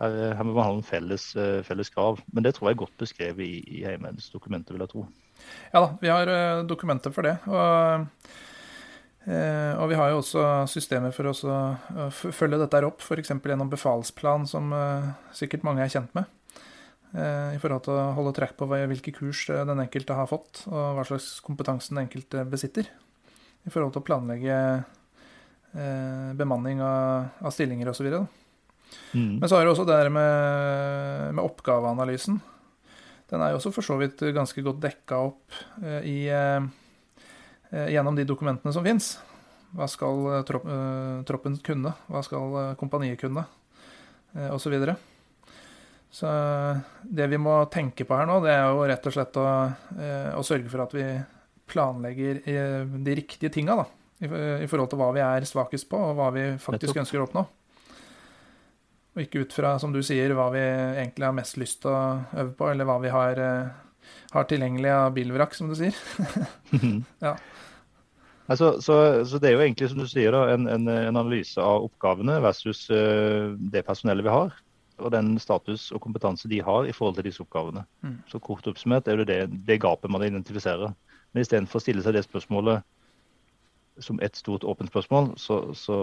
[0.00, 2.20] her, her, må man ha en felles, eh, felles, krav.
[2.32, 5.06] Men det tror jeg er godt beskrevet i, i Heimevernets dokumenter, vil jeg tro.
[5.72, 7.36] Ja da, vi har dokumenter for det.
[7.48, 8.08] Og,
[9.28, 13.34] og, vi har jo også systemer for å følge dette opp, f.eks.
[13.36, 16.28] gjennom befalsplan, som uh, sikkert mange er kjent med.
[17.10, 20.62] Eh, i forhold til å holde trekk på hvilke kurs eh, den enkelte har fått,
[20.70, 22.86] og hva slags kompetanse den enkelte besitter.
[23.66, 24.58] I forhold til å planlegge
[25.74, 28.12] eh, bemanning av, av stillinger osv.
[29.10, 29.40] Mm.
[29.40, 32.38] Men så har du også det der med, med, oppgaveanalysen.
[33.30, 35.58] Den er jo også for så vidt ganske godt dekka opp
[36.02, 36.26] i,
[37.70, 39.12] gjennom de dokumentene som fins.
[39.76, 40.64] Hva skal tropp,
[41.28, 41.92] troppen kunne?
[42.10, 43.44] Hva skal kompaniet kunne?
[44.50, 44.96] Og så videre.
[46.10, 46.26] Så
[47.02, 49.46] det vi må tenke på her nå, det er jo rett og slett å,
[49.94, 51.06] eh, å sørge for at vi
[51.70, 53.86] planlegger eh, de riktige tinga, da.
[54.20, 57.44] I, forhold til hva vi er svakest på, og hva vi faktisk ønsker å oppnå.
[59.14, 62.02] Og ikke ut fra, som du sier, hva vi egentlig har mest lyst til å
[62.34, 63.70] øve på, eller hva vi har, eh,
[64.30, 65.96] har tilgjengelig av bilvrak, som du sier.
[67.26, 67.34] ja.
[68.50, 68.94] Altså, så,
[69.28, 72.40] så, det er jo egentlig, som du sier, da, en, en, en analyse av oppgavene
[72.42, 74.56] versus uh, det personellet vi har
[75.00, 77.84] og den status og kompetanse de har i forhold til disse oppgavene.
[78.04, 78.18] Mm.
[78.28, 80.92] Så kort oppsummert er det det, det gapet man identifiserer.
[81.32, 82.84] Men istedenfor å stille seg det spørsmålet
[84.00, 85.98] som et stort åpent spørsmål, så, så,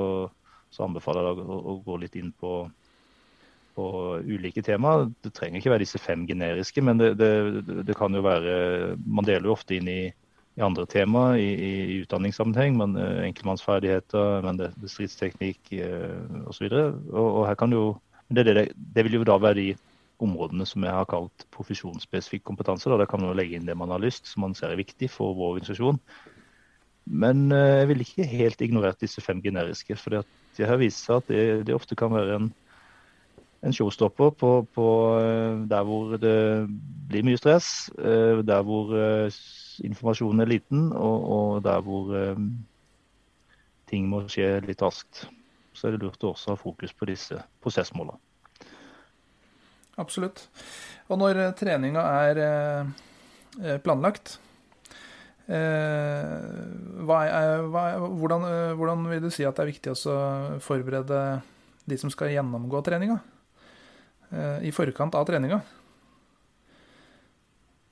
[0.69, 2.67] så anbefaler jeg å, å, gå litt inn på,
[3.77, 3.87] på
[4.25, 4.95] ulike tema.
[5.23, 7.31] Det trenger ikke være disse fem generiske, men det, det,
[7.87, 10.01] det kan jo være Man deler jo ofte inn i,
[10.57, 12.77] i andre tema i, i, utdanningssammenheng.
[12.81, 16.67] Men uh, enkeltmannsferdigheter, men det, det stridsteknikk uh, osv.
[16.67, 17.85] Og, og, her kan jo
[18.27, 19.69] det, vil jo da være de
[20.23, 22.89] områdene som jeg har kalt profesjonsspesifikk kompetanse.
[22.89, 22.97] Da.
[22.99, 25.37] Der kan man legge inn det man har lyst, som man ser er viktig for
[25.37, 26.01] vår organisasjon.
[27.07, 29.95] Men eh, jeg vil ikke helt ignorert disse fem generiske.
[29.99, 30.19] For
[30.57, 32.49] det har vist seg at det, det, ofte kan være en,
[33.67, 34.87] en showstopper på, på,
[35.21, 36.37] eh, der hvor det
[37.11, 38.95] blir mye stress, eh, der hvor
[39.83, 42.13] informasjonen er liten, og, og der hvor
[43.87, 45.27] ting må skje litt raskt
[45.77, 48.17] så er det lurt å også ha fokus på disse prosessmålene.
[50.01, 50.43] Absolutt.
[51.09, 52.91] Og når eh, treninga er eh,
[53.61, 54.37] eh, planlagt,
[55.47, 55.57] hva
[57.23, 58.41] er, hva er, hvordan,
[58.75, 60.17] hvordan, vil du si at det er viktig å
[60.59, 61.19] forberede
[61.87, 63.15] de som skal gjennomgå treninga?
[64.33, 65.61] I forkant av treninga?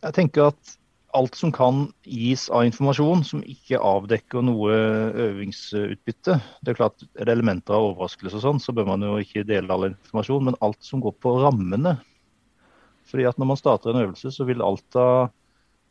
[0.04, 0.76] Jeg tenker at
[1.16, 4.74] alt som kan gis av informasjon som ikke avdekker noe
[5.26, 6.40] øvingsutbytte.
[6.62, 9.46] Det Er klart, er det elementer av overraskelse og sånn, så bør man jo ikke
[9.48, 10.50] dele all informasjon.
[10.50, 11.98] Men alt som går på rammene.
[13.06, 15.32] Fordi at Når man starter en øvelse, så vil alt av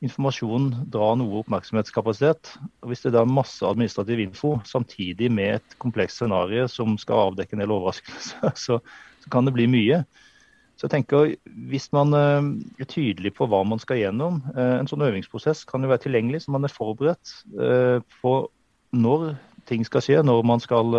[0.04, 2.58] informasjon dra noe oppmerksomhetskapasitet.
[2.82, 7.56] Og Hvis det er masse administrativ info samtidig med et komplekst scenario som skal avdekke
[7.56, 8.80] en del overraskelser, så,
[9.24, 10.04] så kan det bli mye.
[10.74, 11.36] Så jeg tenker,
[11.70, 12.50] Hvis man eh,
[12.82, 16.44] er tydelig på hva man skal gjennom, eh, en sånn øvingsprosess kan jo være tilgjengelig,
[16.44, 18.34] så man er forberedt eh, på
[18.94, 19.34] når
[19.70, 20.92] ting skal skje, når man skal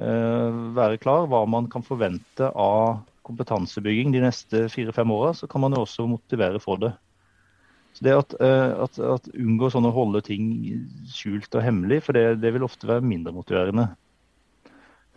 [0.00, 5.74] være klar, hva man kan forvente av kompetansebygging de neste fire-fem åra, så kan man
[5.76, 6.94] jo også motivere for det.
[7.92, 10.46] Så det at, at, at unngå sånn å holde ting
[11.10, 13.90] skjult og hemmelig, for det, det vil ofte være mindre motiverende.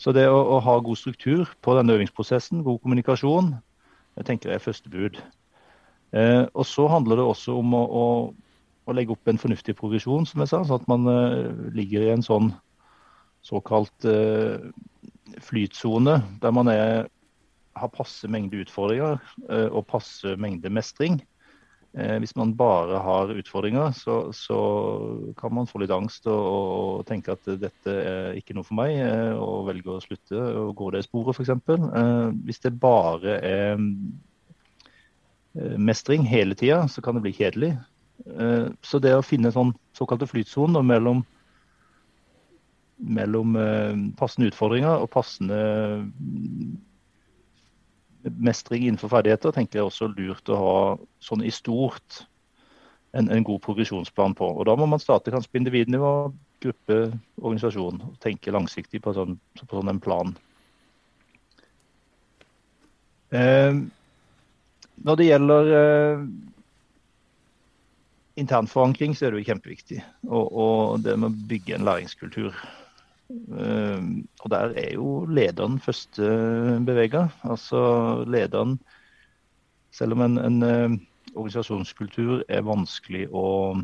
[0.01, 3.53] Så det å, å, ha god struktur på denne øvingsprosessen, god kommunikasjon,
[4.17, 5.19] jeg tenker jeg er første bud.
[6.13, 8.05] Eh, og så handler det også om å, å,
[8.85, 12.13] å, legge opp en fornuftig progresjon, som jeg sa, sånn at man eh, ligger i
[12.13, 12.51] en sånn
[13.45, 14.69] såkalt eh,
[15.43, 17.09] flytsone, der man er,
[17.77, 19.17] har passe mengde utfordringer
[19.49, 21.21] eh, og passe mengde mestring.
[21.93, 24.59] Eh, hvis man bare har utfordringer, så, så,
[25.37, 28.95] kan man få litt angst og, og, tenke at dette er ikke noe for meg,
[28.97, 31.51] eh, og velge å slutte og gå det sporet f.eks.
[31.53, 33.83] Eh, hvis det bare er
[35.77, 37.75] mestring hele tida, så kan det bli kjedelig.
[38.81, 41.19] Så det å finne sånn såkalte flytsoner mellom,
[42.97, 43.53] mellom
[44.17, 45.59] passende utfordringer og passende
[48.23, 50.77] mestring innenfor ferdigheter tenker jeg også lurt å ha
[51.23, 52.23] sånn i stort
[53.13, 54.47] en, en god progresjonsplan på.
[54.47, 56.13] Og Da må man starte kanskje på individnivå,
[56.63, 56.99] gruppe,
[57.41, 58.01] organisasjon.
[58.07, 60.33] og Tenke langsiktig på sånn, på sånn en plan.
[63.33, 63.83] Eh,
[65.03, 66.25] når det gjelder eh,
[68.41, 69.99] internforankring, så er det jo kjempeviktig.
[70.29, 72.55] Og, og det med å bygge en læringskultur.
[73.33, 74.03] Eh,
[74.43, 76.27] og der er jo lederen første
[76.85, 77.27] bevega.
[77.43, 78.79] Altså lederen
[79.93, 80.93] Selv om en, en eh,
[81.35, 83.75] organisasjonskultur er vanskelig å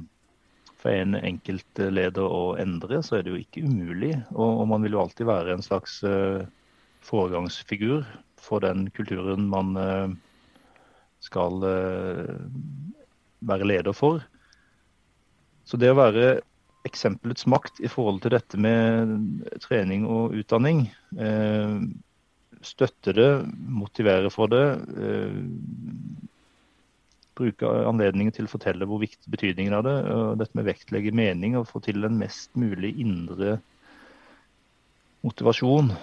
[0.79, 4.13] for en enkelt leder å endre, så er det jo ikke umulig.
[4.31, 6.47] Og, og man vil jo alltid være en slags uh,
[7.03, 8.07] foregangsfigur
[8.39, 9.75] for den kulturen man
[11.19, 11.59] skal
[13.43, 14.23] være leder for.
[15.67, 16.39] Så det å være
[16.87, 20.85] eksempelets makt i forhold til dette med trening og utdanning,
[22.63, 24.63] støtte det, motivere for det,
[27.39, 29.97] bruke anledningen til å fortelle hvor viktig betydningen av det.
[30.11, 33.59] og Dette med vektlegge mening og få til en mest mulig indre
[35.25, 35.93] motivasjon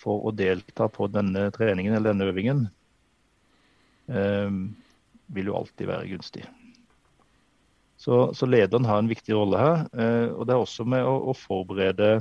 [0.00, 2.64] for å delta på denne treningen eller denne øvingen,
[4.08, 4.56] eh,
[5.30, 6.46] vil jo alltid være gunstig.
[8.00, 9.82] Så, så, lederen har en viktig rolle her.
[9.92, 12.14] Eh, og det er også med å, å forberede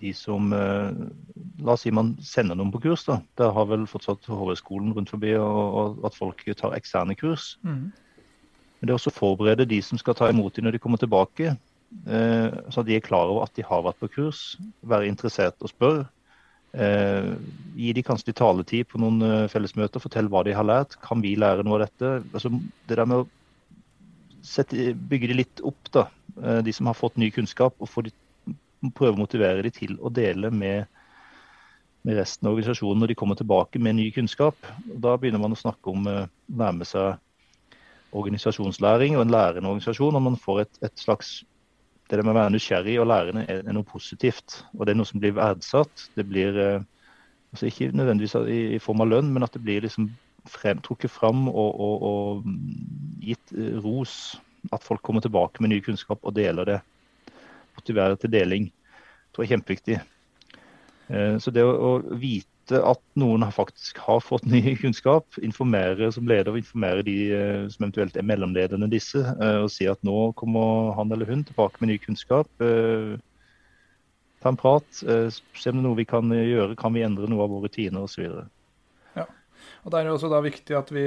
[0.00, 0.98] de som eh,
[1.64, 3.06] La oss si man sender noen på kurs.
[3.08, 3.18] da.
[3.40, 7.54] Der har vel fortsatt HV-skolen rundt forbi og, og, at folk tar eksterne kurs.
[7.64, 7.88] Mm.
[8.76, 11.00] Men det er også å forberede de som skal ta imot dem når de kommer
[11.00, 11.54] tilbake.
[12.04, 14.42] Eh, så de er klar over at de har vært på kurs.
[14.86, 16.04] Være interessert og spørre.
[16.76, 17.32] Eh,
[17.78, 20.02] gi de kanskje litt taletid på noen eh, fellesmøter.
[20.02, 20.98] Fortell hva de har lært.
[21.02, 22.12] Kan vi lære noe av dette?
[22.36, 22.52] Altså,
[22.86, 23.28] det der med å
[24.46, 26.06] sette, bygge de litt opp, da.
[26.42, 27.74] Eh, de som har fått ny kunnskap.
[27.78, 28.14] og får de
[28.94, 30.86] prøve å motivere dem til å dele med,
[32.04, 34.56] med, resten av organisasjonen når de kommer tilbake med ny kunnskap.
[34.86, 37.16] Da begynner man å snakke om å uh, nærme seg
[38.16, 40.16] organisasjonslæring og en lærende organisasjon.
[40.16, 41.42] Og man får et, et slags
[42.06, 44.60] Det med å være nysgjerrig og lærende er, er, noe positivt.
[44.76, 46.04] Og det er noe som blir verdsatt.
[46.14, 46.84] Det blir uh,
[47.50, 50.12] altså ikke nødvendigvis i, i, form av lønn, men at det blir liksom
[50.50, 54.36] frem, trukket fram og, og, og gitt uh, ros.
[54.74, 56.80] At folk kommer tilbake med ny kunnskap og deler det
[57.76, 58.70] Motiverer til deling,
[59.34, 59.96] tror jeg er kjempeviktig.
[61.08, 66.54] Eh, så det å vite at noen faktisk har fått ny kunnskap, informere som leder
[66.54, 70.94] og informere de eh, som eventuelt er mellomlederne disse, eh, og si at nå kommer
[70.98, 72.50] han eller hun tilbake med ny kunnskap.
[74.42, 75.06] Ta en prat, se
[75.70, 78.26] om det er noe vi kan gjøre, kan vi endre noe av våre rutiner osv.
[79.86, 81.06] Og Det er jo også da viktig at vi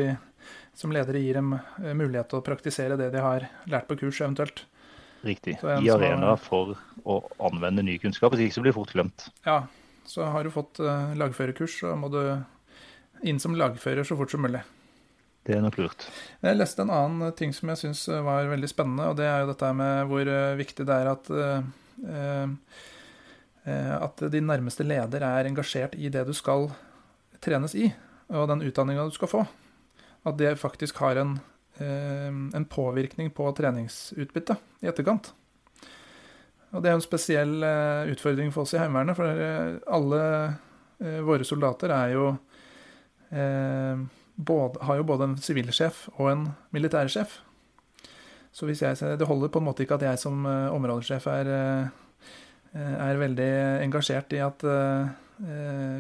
[0.80, 1.52] som ledere gir dem
[2.00, 4.64] mulighet til å praktisere det de har lært på kurs eventuelt.
[5.28, 5.58] Riktig.
[5.60, 9.28] I arena for å anvende ny kunnskap, hvis ikke så blir fort glemt.
[9.44, 9.66] Ja,
[10.08, 12.22] så har du fått uh, lagførerkurs, så må du
[13.28, 14.64] inn som lagfører så fort som mulig.
[15.44, 16.08] Det er nok lurt.
[16.40, 19.52] Jeg leste en annen ting som jeg syns var veldig spennende, og det er jo
[19.52, 21.32] dette med hvor viktig det er at
[24.00, 26.70] at din nærmeste leder er engasjert i det du skal
[27.44, 27.90] trenes i,
[28.30, 29.46] og den utdanninga du skal få.
[30.28, 31.38] At det faktisk har en
[31.80, 35.32] Eh, en påvirkning på treningsutbyttet i etterkant.
[36.76, 40.24] Og det er en spesiell eh, utfordring for oss i Heimevernet, for eh, alle
[41.24, 42.24] våre soldater er jo
[44.36, 46.42] både, har jo både en sivilsjef og en
[46.76, 47.38] militærsjef.
[48.52, 51.52] Så jeg, det holder på en måte ikke at jeg som områdesjef er,
[52.76, 53.48] er veldig
[53.86, 54.66] engasjert i at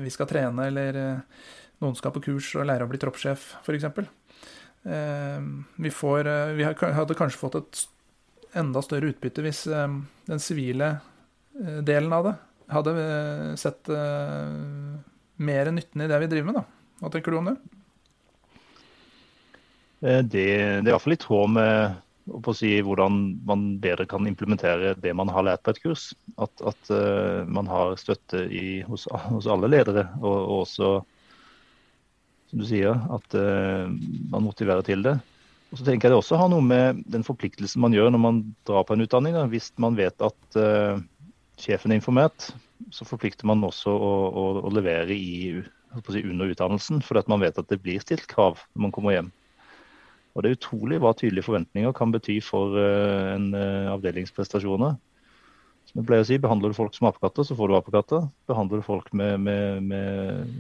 [0.03, 0.99] vi skal trene, eller
[1.83, 3.87] noen skal på kurs og lære å bli troppssjef, f.eks.
[4.83, 5.39] Eh,
[5.75, 7.81] vi, får, eh, vi hadde kanskje fått et
[8.59, 9.87] enda større utbytte hvis eh,
[10.29, 10.97] den sivile
[11.59, 12.35] delen av det
[12.69, 12.91] hadde
[13.59, 16.59] sett mer nytten i det vi driver med.
[16.59, 16.93] Da.
[17.01, 17.55] Hva tenker du om det?
[19.99, 23.17] Det, det er iallfall i tråd med å si, hvordan
[23.49, 26.05] man bedre kan implementere det man har lært på et kurs.
[26.39, 26.93] At, at
[27.49, 30.93] man har støtte i, hos, hos, alle ledere, og, og også
[32.49, 33.89] som du sier, at uh,
[34.31, 35.15] man motiverer til det.
[35.69, 38.39] Og så tenker jeg det også har noe med den forpliktelsen man gjør når man
[38.65, 39.37] drar på en utdanning.
[39.37, 39.45] Da.
[39.51, 41.01] Hvis man vet at uh,
[41.61, 42.49] sjefen er informert,
[42.95, 45.59] så forplikter man også å, å, å levere i,
[46.09, 49.17] si, under utdannelsen, fordi at man vet at det blir stilt krav når man kommer
[49.17, 49.29] hjem.
[50.33, 53.51] Og Det er utrolig hva tydelige forventninger kan bety for uh, en
[53.93, 54.33] avdelings
[55.95, 58.27] jeg pleier å si, Behandler du folk som apekatter, så får du apekatter.
[58.49, 60.51] Behandler du folk med, med, med,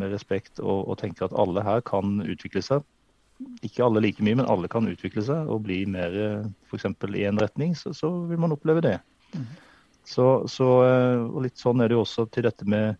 [0.00, 2.86] med respekt og, og, tenker at alle her kan utvikle seg.
[3.66, 6.14] Ikke alle like mye, men alle kan utvikle seg og bli mer
[6.70, 6.88] f.eks.
[7.14, 8.96] i en retning, så, så, vil man oppleve det.
[9.34, 9.46] Mm.
[10.02, 12.98] Så, så, eh, og litt sånn er det jo også til dette med,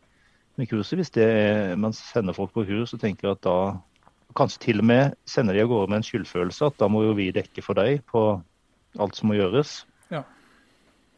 [0.59, 1.01] med kurset.
[1.01, 3.57] Hvis det er, man sender folk på kurs og tenker at da
[4.33, 7.11] Kanskje til og med sender de av gårde med en skyldfølelse at da må jo
[7.19, 8.23] vi dekke for deg på
[8.97, 9.83] alt som må gjøres.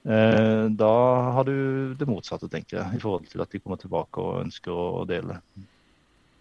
[0.05, 0.95] Eh, da
[1.33, 4.73] har du det motsatte, tenker jeg, i forhold til at de kommer tilbake og ønsker
[4.73, 5.39] å dele.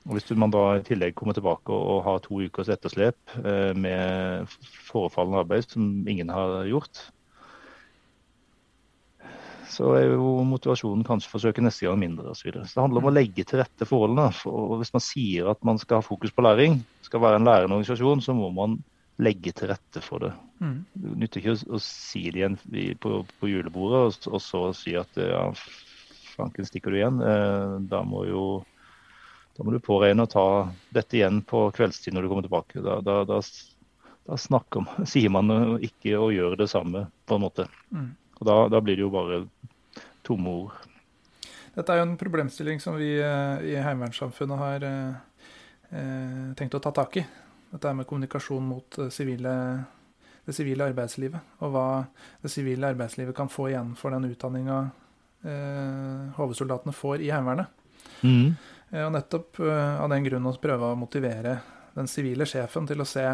[0.03, 4.51] Og Hvis man da i tillegg kommer tilbake og har to ukers etterslep eh, med
[4.89, 7.05] forefallende arbeid som ingen har gjort,
[9.73, 12.43] så er jo motivasjonen kanskje for å søke neste gang mindre osv.
[12.43, 12.67] Så, videre.
[12.67, 14.27] så det handler om å legge til rette forholdene.
[14.51, 17.79] Og hvis man sier at man skal ha fokus på læring, skal være en lærende
[17.79, 18.75] organisasjon, så må man
[19.21, 20.31] legge til rette for det.
[20.63, 20.77] Mm.
[20.93, 22.59] Det nytter ikke å, å, si det igjen
[23.01, 25.45] på, på julebordet og, og, så si at ja,
[26.33, 27.19] fanken stikker du igjen.
[27.21, 28.45] Eh, da må jo
[29.53, 30.47] da må du påregne å ta
[30.93, 32.81] dette igjen på kveldstid når du kommer tilbake.
[32.81, 33.37] Da, da, da,
[34.25, 35.51] da snakker, sier man
[35.83, 37.67] ikke å gjøre det samme, på en måte.
[37.93, 38.09] Mm.
[38.39, 39.43] Og da, da, blir det jo bare
[40.25, 40.89] tomme ord.
[41.73, 45.47] Dette er jo en problemstilling som vi eh, i Heimevernssamfunnet har eh,
[45.89, 47.23] eh, tenkt å ta tak i.
[47.73, 49.53] Dette med kommunikasjon mot sivile,
[50.45, 51.55] det sivile arbeidslivet.
[51.65, 51.85] Og hva
[52.43, 54.79] det sivile arbeidslivet kan få igjen for den utdanninga
[55.41, 57.71] eh, HV-soldatene får i Heimevernet.
[58.21, 58.53] Mm.
[58.93, 61.55] Og nettopp av den grunn å prøve å motivere
[61.95, 63.25] den sivile sjefen til å se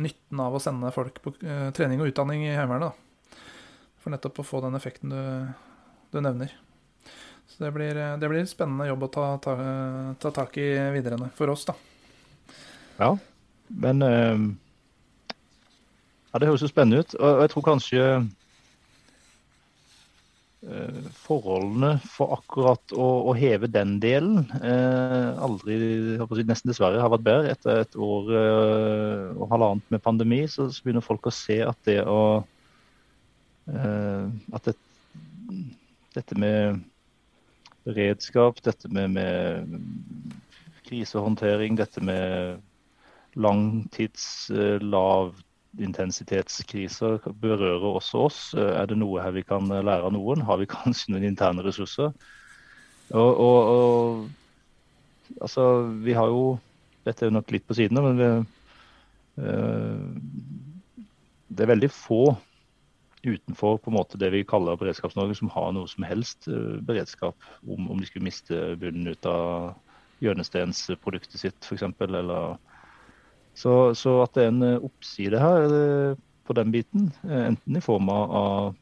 [0.00, 1.34] nytten av å sende folk på
[1.76, 2.96] trening og utdanning i Heimevernet.
[4.00, 5.20] For nettopp å få den effekten du,
[6.14, 6.54] du nevner.
[7.48, 9.54] Så det blir, det blir spennende jobb å ta, ta,
[10.20, 11.74] ta, tak i videre for oss, da.
[12.98, 13.10] Ja,
[13.68, 14.38] men uh,
[16.28, 17.14] Ja, det høres jo spennende ut.
[17.16, 18.02] Og jeg tror kanskje
[20.68, 25.78] uh, forholdene for akkurat å, å, heve den delen uh, aldri,
[26.44, 27.56] nesten dessverre, har vært bedre.
[27.56, 28.30] Etter et år
[29.38, 32.44] og halvannet med pandemi så, så begynner folk å se at det å
[33.68, 34.74] Eh, at det,
[36.16, 36.80] dette med
[37.84, 39.82] beredskap, dette med, med
[40.88, 42.62] krisehåndtering, dette med
[43.38, 48.54] langtids eh, lavintensitetskriser berører også oss.
[48.58, 50.40] Eh, er det noe her vi kan lære av noen?
[50.48, 52.08] Har vi kanskje noen interne ressurser?
[53.08, 53.82] Og, og, og
[55.40, 55.62] altså,
[56.04, 56.42] vi har jo
[57.06, 58.28] Dette er jo nok litt på siden, men vi,
[61.48, 62.36] det er veldig få
[63.26, 67.36] utenfor på en måte det vi kaller Beredskaps-Norge, som har noe som helst uh, beredskap
[67.66, 69.74] om, om, de skulle miste bunnen ut av
[70.24, 71.86] hjørnesteinsproduktet sitt f.eks.
[73.58, 77.82] Så, så at det er en uh, oppside her uh, på den biten, enten i
[77.84, 78.76] form av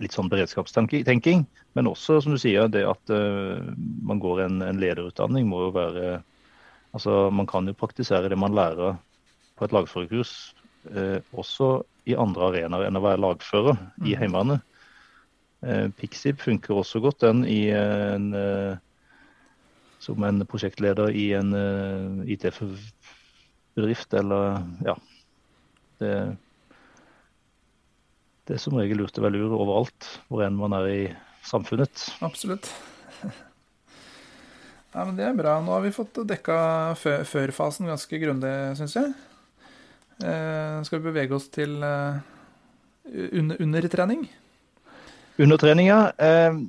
[0.00, 1.42] litt sånn beredskapstenking,
[1.76, 6.20] men også som du sier, det at man går en, en lederutdanning må jo være
[6.92, 8.98] Altså, man kan jo praktisere det man lærer
[9.56, 10.32] på et lagførerkurs,
[11.32, 11.68] også
[12.08, 14.06] i andre arenaer enn å være lagfører mm.
[14.10, 14.64] i Heimevernet.
[15.62, 18.74] Eh, Pixib funker også godt, den, i en, eh,
[20.02, 22.32] som en prosjektleder i en eh,
[23.72, 24.96] IT-bedrift, eller ja.
[25.98, 26.36] Det,
[28.46, 31.02] det er som regel lurt å være lur overalt, hvor enn man er i
[31.46, 32.08] samfunnet.
[32.24, 32.70] Absolutt.
[34.92, 35.54] Ja, men Det er bra.
[35.64, 36.54] Nå har vi fått dekka
[37.00, 39.14] før-fasen ganske grundig, syns jeg.
[40.20, 42.18] Eh, skal vi bevege oss til eh,
[43.08, 44.26] under, undertrening?
[45.40, 46.10] Undertrening, ja.
[46.20, 46.60] Eh,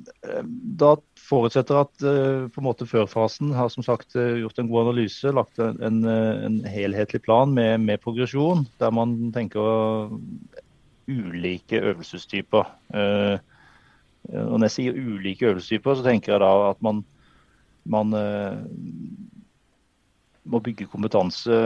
[0.80, 0.94] da
[1.24, 2.04] forutsetter at
[2.52, 7.22] på en måte førfasen har som sagt gjort en god analyse, lagt en, en helhetlig
[7.24, 10.12] plan med, med, progresjon, der man tenker
[11.08, 12.68] ulike øvelsestyper.
[12.92, 17.00] Og når jeg sier ulike øvelsestyper, så tenker jeg da at man,
[17.88, 18.12] man
[20.44, 21.58] må bygge kompetanse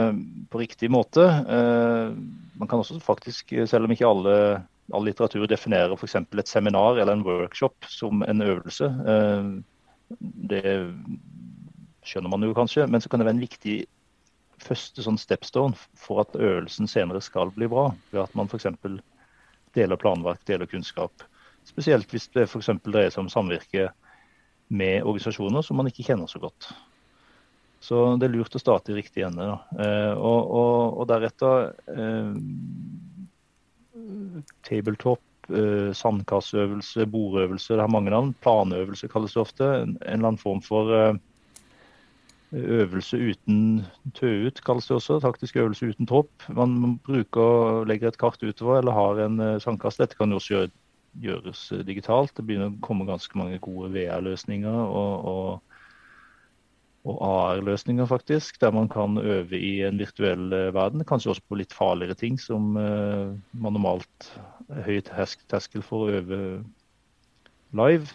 [0.51, 1.25] på riktig måte.
[1.27, 2.15] Eh,
[2.59, 4.35] man kan også faktisk, selv om ikke alle,
[4.93, 6.15] all litteratur definerer f.eks.
[6.15, 9.49] et seminar eller en workshop som en øvelse, eh,
[10.49, 10.73] det
[12.09, 13.77] skjønner man jo kanskje, men så kan det være en viktig
[14.63, 17.89] første sånn stepstone for at øvelsen senere skal bli bra.
[18.11, 18.67] Ved at man f.eks.
[19.77, 21.23] deler planverk, deler kunnskap.
[21.67, 22.71] Spesielt hvis det f.eks.
[22.85, 23.89] dreier seg om samvirke
[24.69, 26.71] med organisasjoner som man ikke kjenner så godt.
[27.79, 29.45] Så det er lurt å starte i riktig ende.
[29.79, 32.33] Eh, og, og, og, deretter eh,
[34.67, 37.73] tabletop, eh, sandkasseøvelse, bordøvelse.
[37.73, 38.35] Det har mange navn.
[38.43, 39.69] Planøvelse kalles det ofte.
[39.81, 41.13] En, eller annen form for eh,
[42.53, 43.85] øvelse uten
[44.17, 45.19] tøut, kalles det også.
[45.23, 46.31] Taktisk øvelse uten tropp.
[46.49, 50.01] Man, bruker legger et kart utover eller har en uh, sandkasse.
[50.01, 50.71] Dette kan jo også gjøre,
[51.21, 52.33] gjøres digitalt.
[52.37, 54.79] Det begynner å komme ganske mange gode VR-løsninger.
[54.89, 55.68] og, og
[57.09, 61.03] og AR-løsninger, faktisk, der man kan øve i en virtuell eh, verden.
[61.07, 64.29] Kanskje også på litt farligere ting, som uh, man normalt
[64.69, 66.39] er høy terskel for å øve
[67.77, 68.09] live.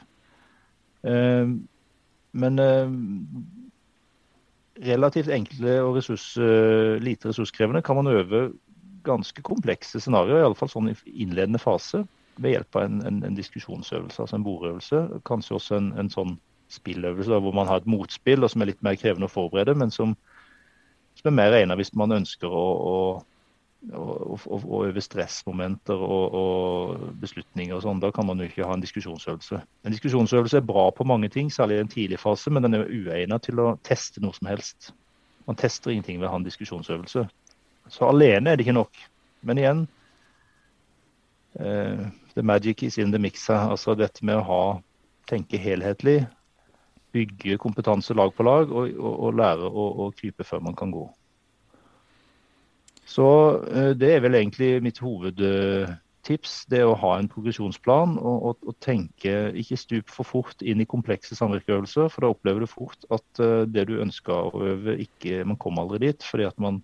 [2.34, 2.58] Men
[4.88, 6.24] relativt enkle og ressurs,
[7.04, 8.46] lite ressurskrevende kan man øve
[9.04, 12.04] ganske komplekse scenarioer, iallfall sånn i innledende fase.
[12.34, 15.02] ved hjelp av en, en, en diskusjonsøvelse, altså en bordøvelse.
[15.28, 16.32] Kanskje også en, en sånn
[16.74, 19.92] spilløvelse hvor man har et motspill og som er litt mer krevende å forberede, men
[19.94, 20.16] som,
[21.18, 22.96] som er mer egnet hvis man ønsker å, å,
[23.94, 28.02] å, å øve stressmomenter og, og, beslutninger og sånn.
[28.02, 29.62] Da kan man jo ikke ha en diskusjonsøvelse.
[29.84, 32.90] En diskusjonsøvelse er bra på mange ting, særlig i en tidlig fase, men den er
[32.90, 34.92] uegnet til å teste noe som helst.
[35.48, 37.26] Man tester ingenting ved å ha en diskusjonsøvelse.
[37.92, 39.00] Så alene er det ikke nok.
[39.44, 39.82] Men igjen,
[41.60, 43.50] uh, the magic is in the mix.
[43.50, 44.62] Altså dette med å ha,
[45.28, 46.24] tenke helhetlig,
[47.14, 50.92] bygge kompetanse lag på lag, og, og, og lære å, å, krype før man kan
[50.94, 51.04] gå.
[53.08, 53.26] Så
[53.60, 56.56] uh, det er vel egentlig mitt hovedtips.
[56.72, 60.88] Det å ha en progresjonsplan og, og, og, tenke ikke stup for fort inn i
[60.88, 62.10] komplekse samvirkeøvelser.
[62.12, 65.84] For da opplever du fort at uh, det du ønsker å øve, ikke, man kommer
[65.84, 66.26] aldri dit.
[66.30, 66.82] fordi at man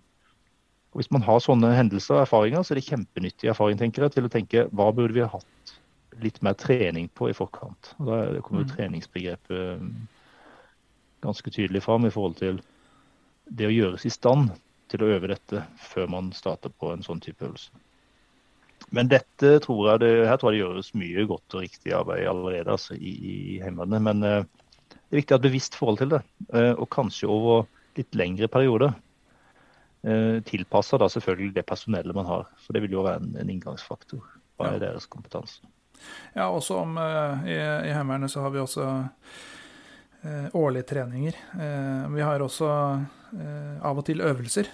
[0.91, 4.25] Hvis man har sånne hendelser og erfaringer, så er det kjempenyttig erfaring tenker jeg, til
[4.27, 5.77] å tenke hva burde vi ha hatt
[6.19, 7.93] litt mer trening på i forkant.
[7.99, 9.93] Og Da kommer jo treningsbegrepet um,
[11.21, 12.59] ganske tydelig fram i forhold til
[13.51, 14.51] det å gjøres i stand
[14.91, 17.71] til å øve dette før man starter på en sånn type øvelse.
[18.91, 22.25] Men dette tror jeg det, her tror jeg det gjøres mye godt og riktig arbeid
[22.27, 24.03] allerede altså, i, i Heimevernet.
[24.03, 27.29] Men uh, det er viktig å ha et bevisst forhold til det, uh, og kanskje
[27.31, 27.63] over
[27.99, 28.95] litt lengre perioder.
[30.01, 32.47] Eh, tilpassa da selvfølgelig det personellet man har.
[32.63, 34.23] For det vil jo være en, en inngangsfaktor.
[34.57, 35.61] Hva er deres kompetanse?
[36.33, 38.87] Ja, også om uh, i, i Heimevernet så har vi også
[40.53, 41.35] årlige treninger.
[41.55, 42.67] Uh, vi har også
[43.81, 44.67] av og til øvelser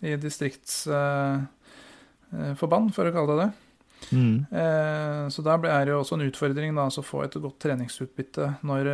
[0.00, 3.50] i distriktsforband, for å kalle det det.
[4.14, 4.38] Mm.
[5.28, 8.44] så da er det jo også en utfordring da, altså å få et godt treningsutbytte
[8.64, 8.84] når,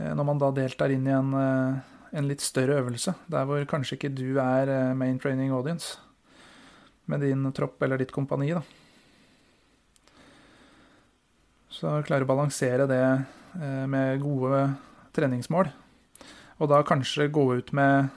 [0.00, 1.30] når man da deltar inn i en
[2.16, 5.98] en litt større øvelse, der hvor kanskje ikke du er eh, main training audience
[7.06, 8.54] med din tropp eller ditt kompani.
[8.56, 8.62] da.
[11.70, 13.26] Så klare å balansere det eh,
[13.88, 14.62] med gode
[15.16, 15.70] treningsmål.
[16.60, 18.08] Og da kanskje gå ut med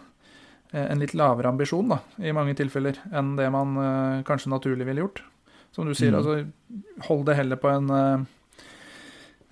[0.71, 3.77] eh, en litt lavere ambisjon, da, i mange tilfeller, enn det man
[4.27, 5.23] kanskje naturlig ville gjort.
[5.75, 6.19] Som du sier, mm.
[6.19, 8.27] altså hold det heller på en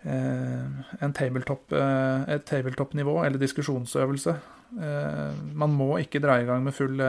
[0.08, 0.66] Eh,
[1.00, 4.36] en tabletop, eh, et tabletop-nivå eller diskusjonsøvelse.
[4.80, 7.02] Eh, man må ikke dra i gang med full,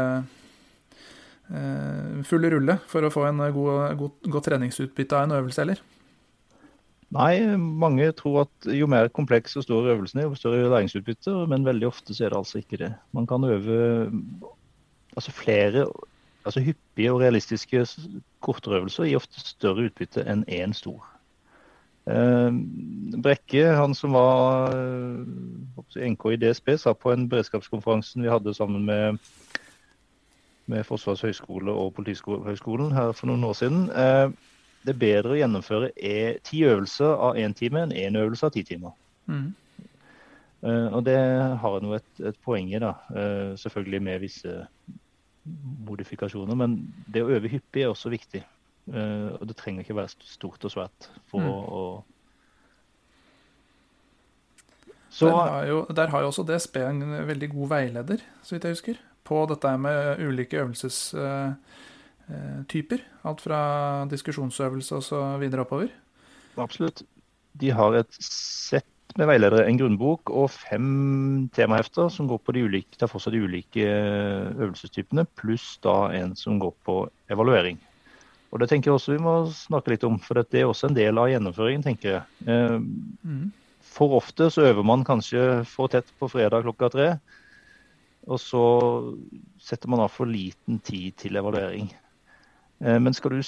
[2.29, 5.79] full rulle for å få en god, god, godt treningsutbytte av en øvelse heller.
[7.15, 11.33] Nei, mange tror at jo mer kompleks og stor øvelsen er, jo større læringsutbytte.
[11.49, 12.93] Men veldig ofte så er det altså ikke det.
[13.17, 14.11] Man kan øve
[15.17, 15.87] altså flere
[16.45, 17.87] altså hyppige og realistiske
[18.41, 21.05] kortere øvelser gir ofte større utbytte enn én stor.
[22.09, 22.53] Eh,
[23.23, 28.85] Brekke, han som var eh, NK i DSB, sa på en beredskapskonferansen vi hadde sammen
[28.85, 29.19] med,
[30.67, 33.91] med Forsvarets høgskole og Politihøgskolen her for noen år siden.
[34.89, 38.55] Det er bedre å gjennomføre e, ti øvelser av én time enn én øvelse av
[38.55, 38.95] ti timer.
[39.29, 39.51] Mm.
[40.97, 41.19] Og det
[41.63, 42.95] har nå et, et poeng i, da.
[43.61, 44.55] Selvfølgelig med visse
[45.89, 46.57] modifikasjoner.
[46.59, 48.43] Men det å øve hyppig er også viktig.
[48.89, 51.49] Uh, og det trenger ikke være stort og svært for mm.
[51.53, 51.83] å,
[55.13, 58.67] Så, der, har jo, der har jo også DSB en veldig god veileder, så vidt
[58.69, 60.99] jeg husker, på dette med ulike øvelses...
[61.17, 61.53] Uh,
[62.29, 63.61] Alt fra
[64.11, 65.89] diskusjonsøvelse og så videre oppover.
[66.61, 67.03] Absolutt.
[67.59, 68.87] De har et sett
[69.19, 73.35] med veiledere, en grunnbok og fem temahefter som går på de ulike, tar for seg
[73.35, 77.01] de ulike øvelsestypene, pluss da en som går på
[77.33, 77.81] evaluering.
[78.53, 80.97] Og Det tenker jeg også vi må snakke litt om, for det er også en
[80.97, 81.83] del av gjennomføringen.
[81.85, 82.23] tenker jeg.
[82.47, 83.51] Eh, mm.
[83.83, 87.09] For ofte så øver man kanskje for tett på fredag klokka tre.
[88.29, 88.63] Og så
[89.61, 91.91] setter man av for liten tid til evaluering.
[92.85, 93.41] Eh, men skal du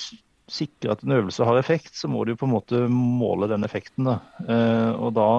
[0.51, 4.09] sikre at en øvelse har effekt, så må du på en måte måle den effekten.
[4.09, 4.18] Da.
[4.47, 5.31] Eh, og da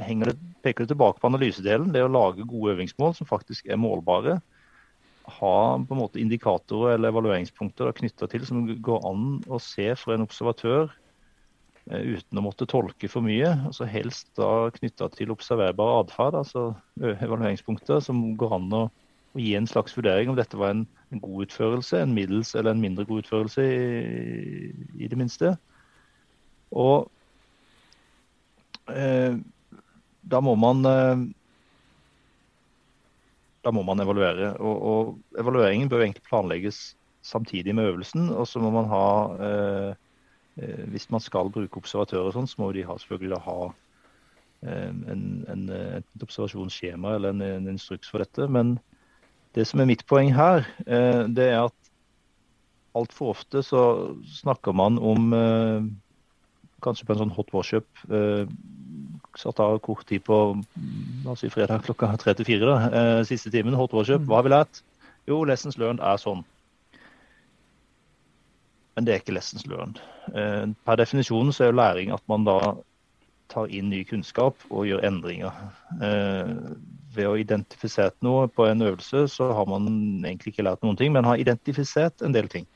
[0.00, 4.40] det, peker det tilbake på analysedelen, det å lage gode øvingsmål som faktisk er målbare
[5.30, 10.14] ha på en måte indikatorer eller evalueringspunkter knytta til som går an å se for
[10.14, 10.88] en observatør
[11.90, 13.52] eh, uten å måtte tolke for mye.
[13.68, 18.84] altså Helst da knytta til observerbar atferd, altså evalueringspunkter som går an å,
[19.34, 22.82] å, gi en slags vurdering om dette var en, god utførelse, en middels eller en
[22.82, 24.70] mindre god utførelse, i,
[25.02, 25.56] i det minste.
[26.70, 27.10] Og
[28.94, 29.34] eh,
[30.30, 31.28] da må man eh,
[33.64, 34.54] da må man evaluere.
[34.58, 36.80] Og, og evalueringen bør egentlig planlegges
[37.22, 38.30] samtidig med øvelsen.
[38.30, 39.06] Og så må man ha
[39.48, 39.90] eh,
[40.56, 43.58] eh, Hvis man skal bruke observatører, sånn, så må de ha, selvfølgelig ha
[44.64, 45.66] eh, en, en,
[46.00, 48.48] et observasjonsskjema eller en, en, instruks for dette.
[48.48, 48.78] Men
[49.56, 51.90] det som er mitt poeng her, eh, det er at
[52.98, 53.82] altfor ofte så
[54.40, 55.90] snakker man om eh,
[56.80, 57.84] Kanskje på en sånn hot worship.
[58.08, 58.48] Eh,
[59.36, 60.36] satt av kort tid på
[61.26, 62.76] la oss si fredag klokka tre til fire.
[62.88, 64.24] Eh, siste timen, hot worship.
[64.24, 64.80] Hva har vi lært?
[65.28, 66.40] Jo, lessons learned er sånn.
[68.96, 70.00] Men det er ikke lessons learned.
[70.32, 72.56] Eh, per definisjon så er jo læring at man da
[73.52, 75.52] tar inn ny kunnskap og gjør endringer.
[77.14, 79.88] Ved å identifisere noe på en øvelse, så har man
[80.24, 82.66] egentlig ikke lært noen ting, men har identifisert en del ting.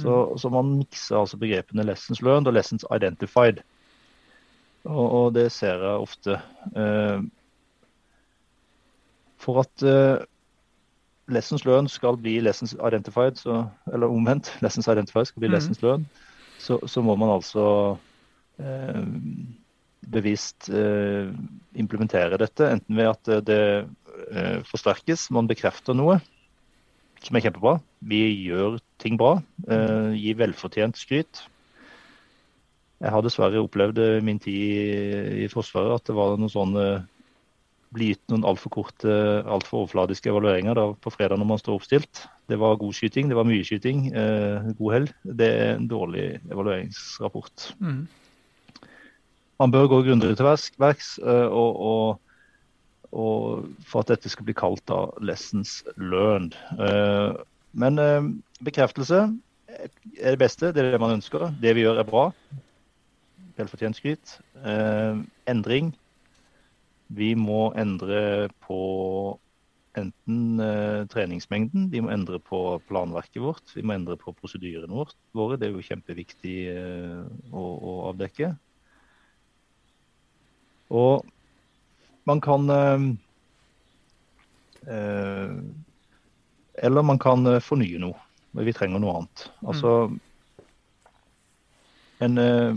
[0.00, 3.60] Så, så man mikser altså begrepene lessons learned og lessons identified.
[4.84, 6.38] Og, og det ser jeg ofte.
[6.76, 7.22] Eh,
[9.40, 10.22] for at eh,
[11.32, 15.54] lessons learned skal bli lessons identified, så, eller omvendt, lessons identified skal bli Mhm.
[15.56, 16.06] lessons learned,
[16.58, 17.96] så, så må man altså
[18.58, 19.04] eh,
[20.00, 21.30] bevisst eh,
[21.78, 22.68] implementere dette.
[22.76, 23.62] Enten ved at det, det
[24.30, 26.20] eh, forsterkes, man bekrefter noe
[27.20, 27.76] som er kjempebra.
[28.00, 29.38] Vi gjør ting bra.
[29.68, 31.44] Eh, gir velfortjent skryt.
[33.00, 36.86] Jeg har dessverre opplevd i min tid i Forsvaret at det var noen sånne
[37.94, 39.14] bli gitt noen altfor korte,
[39.50, 42.22] altfor overfladiske evalueringer da, på fredag når man står oppstilt.
[42.50, 45.08] Det var god skyting, det var mye skyting, eh, god hell.
[45.24, 47.72] Det er en dårlig evalueringsrapport.
[47.80, 48.04] Mm.
[49.60, 50.46] Man bør gå grundigere til
[50.80, 52.20] verks, eh, og, og,
[53.12, 56.56] og for at dette skal bli kalt da lessons learned.
[56.80, 57.34] Eh,
[57.76, 58.30] men eh,
[58.64, 59.26] bekreftelse
[59.68, 61.50] er det beste, det er det man ønsker.
[61.60, 62.30] Det vi gjør er bra.
[63.58, 64.38] Velfortjent skryt.
[65.48, 65.92] Endring.
[67.12, 68.80] Vi må endre på
[69.98, 70.62] enten
[71.10, 75.04] treningsmengden, vi må endre på planverket vårt, vi må endre på prosedyrene
[75.36, 75.58] våre.
[75.60, 76.56] Det er jo kjempeviktig
[77.52, 78.54] å, å avdekke.
[80.90, 81.26] Og
[82.28, 83.04] man kan eh,
[84.94, 85.52] eh,
[86.74, 88.18] Eller man kan eh, fornye noe.
[88.52, 89.46] Men vi trenger noe annet.
[89.62, 89.94] Altså
[92.20, 92.74] En eh,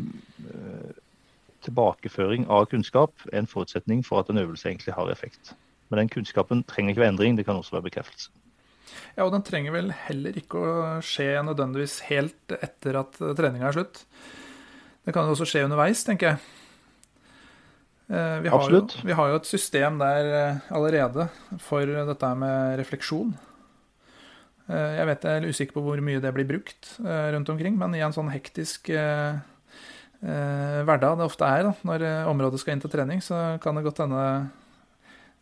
[1.63, 5.53] tilbakeføring av kunnskap er en forutsetning for at en øvelse egentlig har effekt.
[5.89, 8.31] Men den kunnskapen trenger ikke være endring, det kan også være bekreftelse.
[9.17, 10.73] Ja, og den trenger vel heller ikke å
[11.05, 14.03] skje nødvendigvis helt etter at treninga er slutt.
[15.03, 16.62] Det kan jo også skje underveis, tenker jeg.
[18.13, 21.25] Eh, Vi har, jo, vi har jo et system der eh, allerede
[21.63, 23.31] for dette med refleksjon.
[24.69, 27.95] Eh, Jeg vet jeg er usikker på hvor mye det blir brukt rundt omkring, men
[27.97, 29.39] i en sånn hektisk eh,
[30.23, 34.03] hverdag det ofte er, da, når området skal inn til trening, så kan det godt
[34.05, 34.21] hende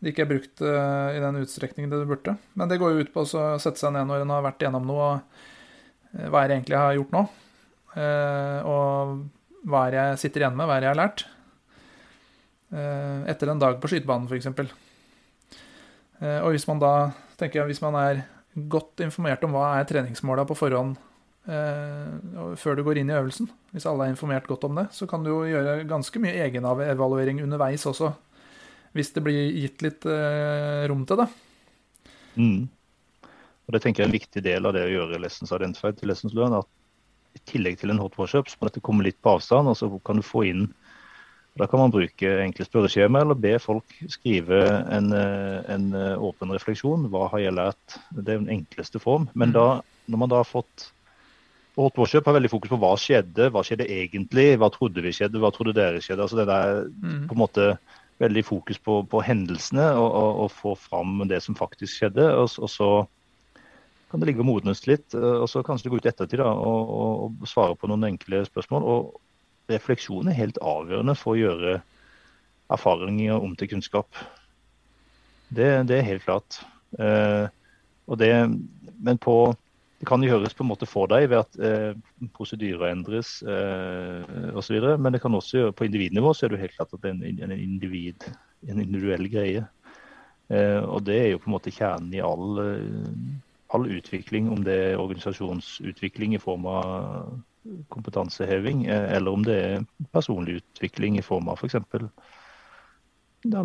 [0.02, 2.34] det ikke er brukt i den utstrekning det burde.
[2.58, 4.88] Men det går jo ut på å sette seg ned når en har vært gjennom
[4.90, 5.10] noe,
[6.18, 7.22] og hva er det egentlig jeg har gjort nå?
[8.72, 11.24] Og hva er det jeg sitter igjen med, hva er det jeg har lært?
[12.72, 14.48] Eh, etter en dag på skytebanen, f.eks.
[16.22, 18.24] Eh, og hvis man da, tenker jeg, hvis man er
[18.72, 20.96] godt informert om hva er treningsmåla på forhånd
[21.52, 25.08] eh, før du går inn i øvelsen, hvis alle er informert godt om det, så
[25.10, 28.14] kan du jo gjøre ganske mye egenevaluering underveis også,
[28.96, 30.08] hvis det blir gitt litt
[30.92, 31.28] rom til det.
[32.36, 32.68] Mm.
[33.68, 36.12] Og Det tenker jeg er en viktig del av det å gjøre lessons identified til
[36.12, 36.60] lessons learned.
[36.60, 39.80] at I tillegg til en hot workshop så må dette komme litt på avstand, og
[39.80, 40.66] så kan du få inn
[41.60, 44.62] Da kan man bruke enkle spørreskjema eller be folk skrive
[44.96, 47.10] en, eh, en eh, åpen refleksjon.
[47.12, 47.98] Hva har jeg lært?
[48.16, 49.30] Det er den enkleste form.
[49.36, 49.54] Men Mm.
[49.54, 50.92] da, når man da har fått
[51.78, 55.14] og Hot workshop har veldig fokus på hva skjedde, hva skjedde egentlig, hva trodde vi
[55.16, 56.20] skjedde, hva trodde dere skjedde.
[56.22, 57.28] altså Det der Mm.
[57.28, 57.78] på en måte
[58.20, 62.28] veldig fokus på, på hendelsene og, og, og få fram det som faktisk skjedde.
[62.36, 63.08] Og, og så
[64.12, 66.52] kan det ligge og modnes litt, eh, og så kanskje gå ut i ettertid da,
[66.52, 68.84] og svare på noen enkle spørsmål.
[68.84, 69.21] Og
[69.72, 71.80] refleksjon er helt avgjørende for å gjøre
[72.72, 74.22] erfaringer om til kunnskap.
[75.52, 76.62] Det, det er helt klart.
[77.00, 77.48] Eh,
[78.20, 78.32] det,
[79.00, 79.36] men på
[80.02, 81.92] det kan gjøres på en måte for deg ved at eh,
[82.34, 84.80] prosedyrer endres eh, osv.
[84.98, 87.20] Men det kan også gjøre på individnivå så er det helt klart at det er
[87.20, 88.26] en, en, individ,
[88.66, 89.62] en individuell greie.
[90.50, 93.38] Eh, og det er jo på en måte kjernen i all, eh,
[93.78, 97.30] all utvikling, om det er organisasjonsutvikling i form av
[97.90, 101.76] kompetanseheving, eh, eller om det er personlig utvikling i form av f.eks.
[101.92, 102.10] For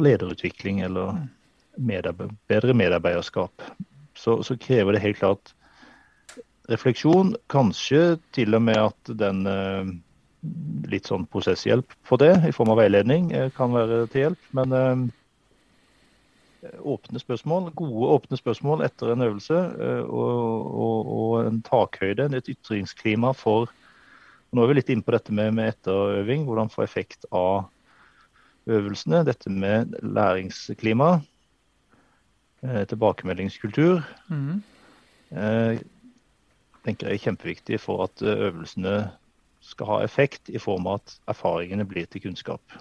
[0.00, 1.26] lederutvikling eller
[1.76, 3.62] medarbe bedre medarbeiderskap.
[4.16, 5.52] Så, så krever det helt klart
[6.72, 7.34] refleksjon.
[7.52, 9.92] Kanskje til og med at den eh,
[10.92, 14.50] litt sånn prosesshjelp for det, i form av veiledning, eh, kan være til hjelp.
[14.56, 15.12] Men
[16.66, 19.58] åpne spørsmål, gode åpne spørsmål etter en øvelse
[20.02, 23.70] og, og, og en takhøyde, et ytringsklima for
[24.56, 27.66] Nå er vi litt inne på dette med, med etterøving, hvordan få effekt av
[28.72, 29.20] øvelsene.
[29.28, 31.10] Dette med læringsklima,
[32.64, 34.00] eh, tilbakemeldingskultur.
[34.32, 34.62] Mm.
[35.36, 35.82] Eh,
[36.86, 38.96] tenker jeg er kjempeviktig for at øvelsene
[39.60, 42.76] skal ha effekt i form av at erfaringene blir til kunnskap.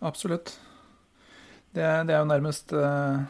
[0.00, 0.56] Absolutt.
[1.70, 3.20] Det, det er jo nærmest uh,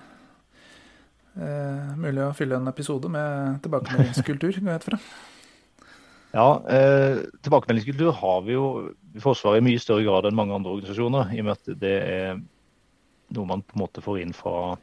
[1.39, 5.01] uh, mulig å fylle en episode med tilbakemeldingskultur, går jeg ut fra.
[6.37, 8.67] Ja, eh, tilbakemeldingskultur har vi jo
[9.17, 11.31] i Forsvaret i mye større grad enn mange andre organisasjoner.
[11.33, 12.43] I og med at det er
[13.37, 14.75] noe man på en måte får inn fra,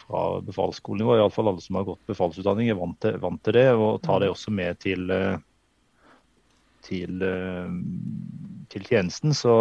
[0.00, 1.14] fra befalsskolenivå.
[1.14, 4.32] Iallfall alle som har gått befalsutdanning er vant til, vant til det, og tar det
[4.32, 5.14] også med til,
[6.88, 7.24] til,
[8.74, 9.36] til tjenesten.
[9.36, 9.54] Så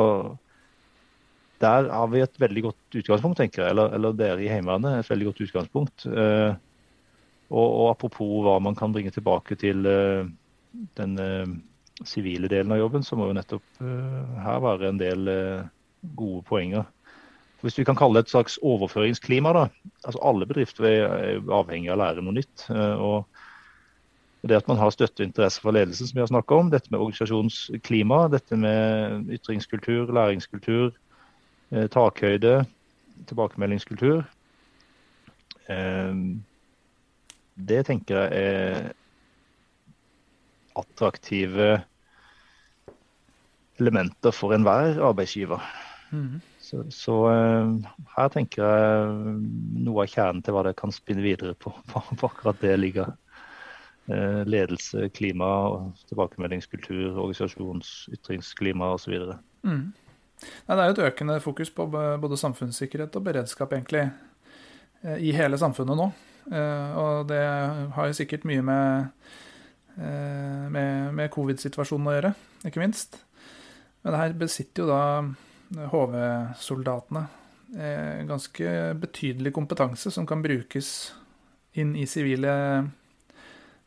[1.61, 3.73] der har vi et veldig godt utgangspunkt, tenker jeg.
[3.73, 6.05] Eller, eller dere i Heimevernet et veldig godt utgangspunkt.
[6.07, 6.53] Eh,
[7.49, 10.29] og, og, apropos hva man kan bringe tilbake til eh,
[10.99, 11.57] den eh,
[12.07, 15.67] sivile delen av jobben, så må jo nettopp eh, her være en del eh,
[16.19, 16.87] gode poenger.
[17.59, 19.65] Hvis vi kan kalle det et slags overføringsklima, da.
[20.05, 22.69] Altså alle bedrifter er avhengig av å lære noe nytt.
[22.71, 26.69] Og det at man har støtte og interesse fra ledelsen, som vi har snakka om,
[26.71, 30.93] dette med organisasjonsklima, dette med ytringskultur, læringskultur,
[31.69, 32.63] takhøyde,
[33.29, 34.23] tilbakemeldingskultur.
[35.69, 36.15] Eh,
[37.69, 38.91] det tenker jeg er
[40.79, 41.71] attraktive
[43.79, 45.63] elementer for enhver arbeidsgiver.
[46.11, 46.39] Mm.
[46.59, 49.39] Så, så, eh, her tenker jeg
[49.85, 51.73] noe av kjernen til hva det kan spinne videre på.
[51.91, 53.15] På, på akkurat det ligger
[54.09, 55.45] ledelse, klima,
[56.09, 59.13] tilbakemeldingskultur, organisasjonsytringsklima osv.
[59.61, 59.91] Mm.
[60.39, 64.05] Nei, det er jo et økende fokus på både samfunnssikkerhet og beredskap, egentlig,
[65.03, 66.09] eh, i hele samfunnet nå.
[66.49, 67.41] Eh, og det
[67.95, 69.09] har jo sikkert mye med,
[69.97, 72.33] eh, med, med covid-situasjonen å gjøre,
[72.69, 73.19] ikke minst.
[74.05, 77.27] Men her besitter jo da HV-soldatene
[78.25, 81.11] ganske betydelig kompetanse som kan brukes
[81.77, 82.55] inn i sivile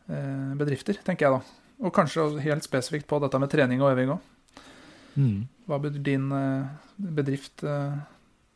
[0.07, 1.57] bedrifter, tenker jeg da.
[1.82, 4.32] Og kanskje helt spesifikt på dette med trening og øving òg.
[5.15, 5.45] Mm.
[5.69, 7.95] Hva bør din eh, bedrift eh,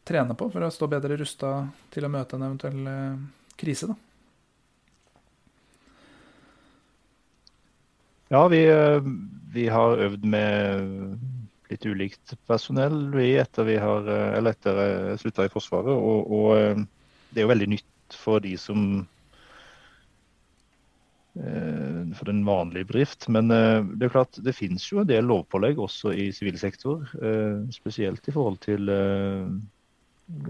[0.07, 1.53] trene på for å stå bedre rusta
[1.95, 3.17] til å møte en eventuell eh,
[3.61, 3.91] krise?
[3.91, 3.99] da?
[8.35, 8.59] Ja, vi,
[9.55, 14.03] vi, har øvd med litt ulikt personell vi etter vi har,
[14.35, 15.95] eller etter slutta i Forsvaret.
[15.95, 16.81] Og, og,
[17.31, 19.05] det er jo veldig nytt for de som
[21.37, 23.28] for den vanlige bedrift.
[23.28, 27.05] Men eh, det er klart, det finnes jo en del lovpålegg også i sivil sektor.
[27.20, 28.91] Eh, spesielt i forhold til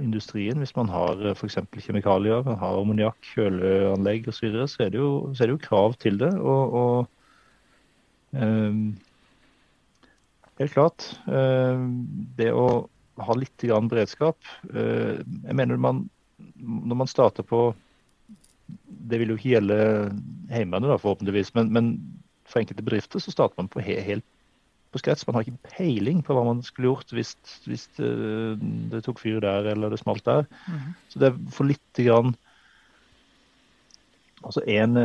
[0.01, 0.59] industrien.
[0.62, 1.59] Hvis man har f.eks.
[1.84, 5.57] kjemikalier, man har ammoniakk, kjøleanlegg osv., så, videre, så, er det jo, så er det
[5.57, 6.32] jo krav til det.
[6.39, 7.07] Og, og
[10.61, 12.66] helt klart, det å
[13.26, 14.37] ha litt grann beredskap
[14.68, 16.03] Jeg mener man,
[16.61, 17.70] når man starter på
[19.11, 19.77] det vil jo gjelde
[20.51, 21.55] Heimevernet, forhåpentligvis.
[21.55, 21.93] Men, men,
[22.47, 24.25] for enkelte bedrifter så starter man på he helt
[24.95, 25.27] på skrets.
[25.27, 27.35] Man har ikke peiling på hva man skulle gjort hvis,
[27.67, 28.11] hvis det,
[28.93, 30.47] det, tok fyr der eller det smalt der.
[30.69, 30.93] Mm -hmm.
[31.09, 32.37] Så det er for lite grann
[34.45, 34.97] Altså en,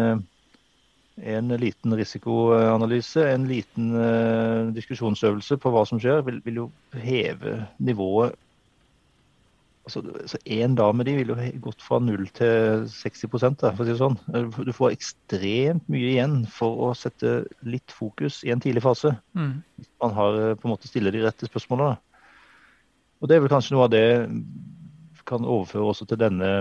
[1.18, 7.68] en liten risikoanalyse, en liten uh, diskusjonsøvelse på hva som skjer, vil, vil jo heve
[7.80, 8.36] nivået
[9.86, 13.88] altså, så Én dame de ville jo gått fra 0 til 60 da, for å
[13.88, 14.17] si det sånn.
[14.65, 19.13] Du får ekstremt mye igjen for å sette litt fokus i en tidlig fase.
[19.38, 19.61] Mm.
[20.03, 21.97] Man har eh, på en måte stiller de rette spørsmålene.
[23.21, 24.05] Og Det er vel kanskje noe av det
[25.29, 26.51] kan overføre også til denne,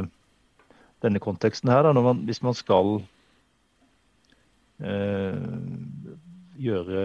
[1.03, 1.87] denne konteksten her.
[1.87, 3.01] Da, man, hvis man skal
[4.85, 5.39] øh,
[6.61, 7.05] gjøre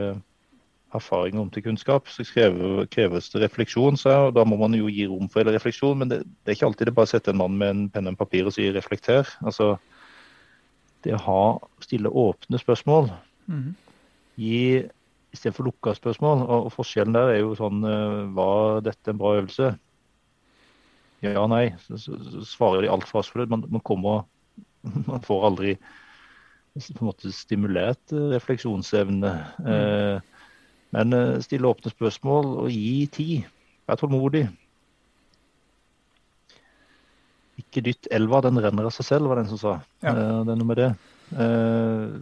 [0.97, 3.99] erfaring om til kunnskap, så kreves det refleksjon.
[3.99, 6.69] Så, og da må man jo gi rom for refleksjon, men det, det, er ikke
[6.71, 9.35] alltid det bare å sette en mann med en penn og papir og si 'reflekter'.
[9.45, 9.75] Altså,
[11.05, 11.41] det å ha,
[11.85, 13.11] stille åpne spørsmål
[13.45, 13.73] mm.
[14.41, 14.61] gi
[15.35, 16.45] istedenfor lukka spørsmål.
[16.45, 19.73] Og, og, forskjellen der er jo sånn uh, Var dette en bra øvelse?
[21.25, 21.67] Ja, nei.
[21.85, 23.53] Så, så, så svarer de altfor fastforløst.
[23.53, 24.25] Man, man kommer
[25.09, 25.77] Man får aldri
[26.75, 29.29] på en måte stimulert refleksjonsevne.
[29.63, 29.69] Mm.
[29.69, 30.34] Uh,
[30.93, 33.49] men eh, stille åpne spørsmål og gi tid.
[33.89, 34.45] Vær tålmodig.
[37.61, 39.75] Ikke dytt elva, den renner av seg selv, var den som sa.
[40.05, 40.13] Ja.
[40.13, 40.89] Eh, det er noe med det.
[41.45, 42.15] Eh,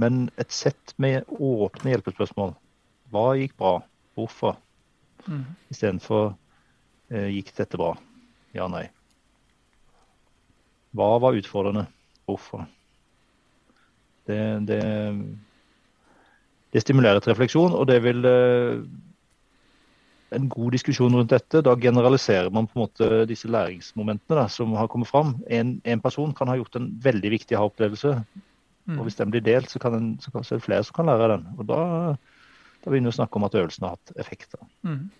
[0.00, 2.54] men et sett med åpne hjelpespørsmål.
[3.12, 3.74] Hva gikk bra?
[4.16, 4.56] Hvorfor?
[5.26, 5.44] Mm.
[5.72, 6.32] Istedenfor
[7.10, 7.90] gikk dette bra?
[8.54, 8.84] Ja, nei.
[10.96, 11.84] Hva var utfordrende?
[12.30, 12.62] Hvorfor?
[14.30, 14.38] Det,
[14.70, 14.80] det
[16.70, 18.82] det stimulerer til refleksjon, og det vil, eh,
[20.36, 21.62] en god diskusjon rundt dette.
[21.66, 25.34] Da generaliserer man på en måte disse læringsmomentene da, som har kommet fram.
[25.50, 28.14] En, en, person kan ha gjort en veldig viktig aha-opplevelse,
[28.86, 28.98] mm.
[28.98, 31.00] og hvis den blir delt, så, kan en, så, kan, så er det flere som
[31.00, 31.48] kan lære av den.
[31.58, 31.80] Og da,
[32.84, 34.62] da begynner vi å snakke om at øvelsen har hatt effekter.
[34.86, 35.10] Mm.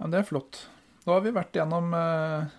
[0.00, 0.64] Ja, det er flott.
[1.04, 2.54] Da har vi vært gjennom eh,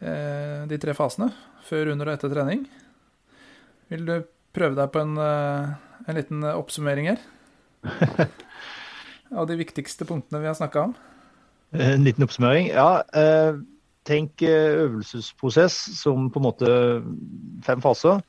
[0.00, 1.32] eh, de tre fasene.
[1.62, 2.64] Før, under og etter trening.
[3.92, 4.16] Vil du
[4.56, 5.72] prøve deg på en, eh,
[6.08, 7.20] en liten oppsummering her?
[9.38, 10.92] Av de viktigste punktene vi har snakka om?
[11.72, 12.66] En liten oppsummering.
[12.68, 13.52] Ja, eh,
[14.04, 16.68] tenk eh, øvelsesprosess som på en måte
[17.64, 18.20] fem faser.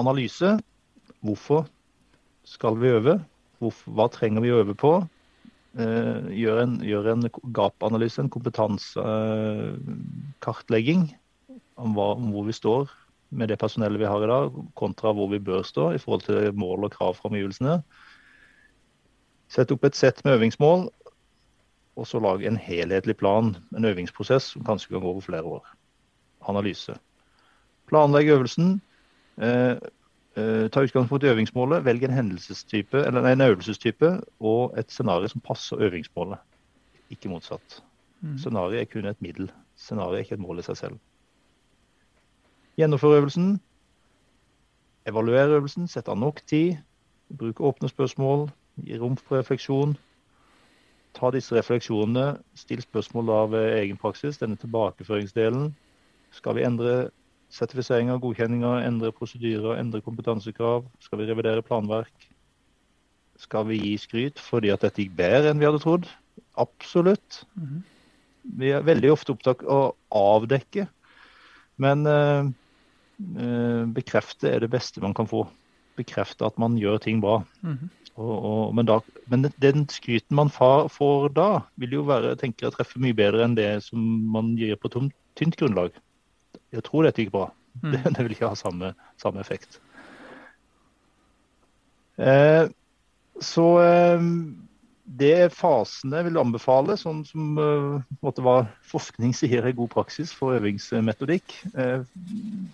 [0.00, 0.48] Analyse.
[1.22, 1.60] Hvorfor
[2.48, 3.14] skal vi øve?
[3.60, 5.08] Hvorfor, hva trenger vi å øve på?
[5.78, 7.22] Eh, gjør en, gjør en
[7.54, 11.02] gap-analyse, en kompetansekartlegging
[11.78, 12.90] om, om hvor vi står
[13.30, 16.54] med det personellet vi har i dag, kontra hvor vi bør stå i forhold til
[16.58, 17.80] mål og krav fra omgivelsene.
[19.50, 20.88] Sett opp et sett med øvingsmål,
[21.98, 25.66] og så lage en helhetlig plan, en øvingsprosess som kanskje kan gå over flere år.
[26.48, 26.94] Analyse.
[27.90, 28.80] Planlegg øvelsen.
[29.42, 29.76] Eh,
[30.36, 31.84] eh, ta utgangspunkt i øvingsmålet.
[31.84, 36.38] Velg en, eller en øvelsestype og et scenario som passer øvingsmålet.
[37.10, 37.82] Ikke motsatt.
[38.20, 38.38] Mm.
[38.38, 39.50] Scenarioet er kun et middel.
[39.76, 40.98] Scenarioet er ikke et mål i seg selv.
[42.80, 43.58] Gjennomfør øvelsen.
[45.06, 45.88] Evaluere øvelsen.
[45.88, 46.78] Sette av nok tid.
[47.38, 48.48] Bruke åpne spørsmål.
[48.80, 49.98] Gi rom for refleksjon.
[51.14, 55.72] Ta disse refleksjonene, still spørsmål av egen praksis, denne tilbakeføringsdelen.
[56.30, 56.94] Skal vi endre
[57.50, 60.86] sertifiseringer, godkjenninger, endre prosedyrer, endre kompetansekrav?
[61.02, 62.28] Skal vi revidere planverk?
[63.40, 66.06] Skal vi gi skryt fordi at dette gikk bedre enn vi hadde trodd?
[66.60, 67.42] Absolutt.
[67.58, 67.82] Mhm.
[68.60, 70.86] Vi er veldig ofte opptatt av å avdekke,
[71.76, 72.48] men uh,
[73.94, 75.44] bekrefte er det beste man kan få.
[75.98, 77.42] Bekrefte at man gjør ting bra.
[77.62, 77.88] Mm -hmm.
[78.20, 78.98] Og, og, men, da,
[79.32, 81.48] men, den skryten man får da,
[81.80, 84.00] vil jo være, tenker jeg, treffe mye bedre enn det som
[84.34, 85.94] man gir på tomt, tynt grunnlag.
[86.74, 87.46] Jeg tror dette gikk bra.
[87.80, 87.92] Mm.
[87.92, 89.80] Det, det, vil ikke ha samme, samme effekt.
[92.20, 92.66] Eh,
[93.40, 94.26] så eh,
[95.10, 98.56] det fasene vil anbefale, sånn som uh, hva
[98.86, 101.54] forskning sier er god praksis for øvingsmetodikk.
[101.74, 102.04] Uh,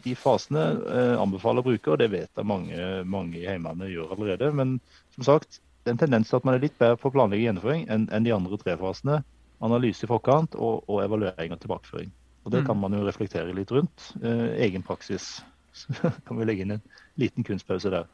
[0.04, 4.12] de fasene uh, anbefaler å bruke, og det vet jeg mange, mange i Heimevernet gjør
[4.18, 4.50] allerede.
[4.58, 4.76] Men
[5.16, 7.46] som sagt, det er en tendens til at man er litt bedre på å planlegge
[7.46, 9.22] gjennomføring enn, enn de andre tre fasene.
[9.64, 12.12] Analyse i forkant og, og evaluering og tilbakeføring.
[12.44, 12.68] Og Det mm.
[12.68, 14.10] kan man jo reflektere litt rundt.
[14.20, 15.38] egen praksis.
[15.76, 16.84] Så kan vi legge inn en
[17.16, 18.04] liten kunstpause der.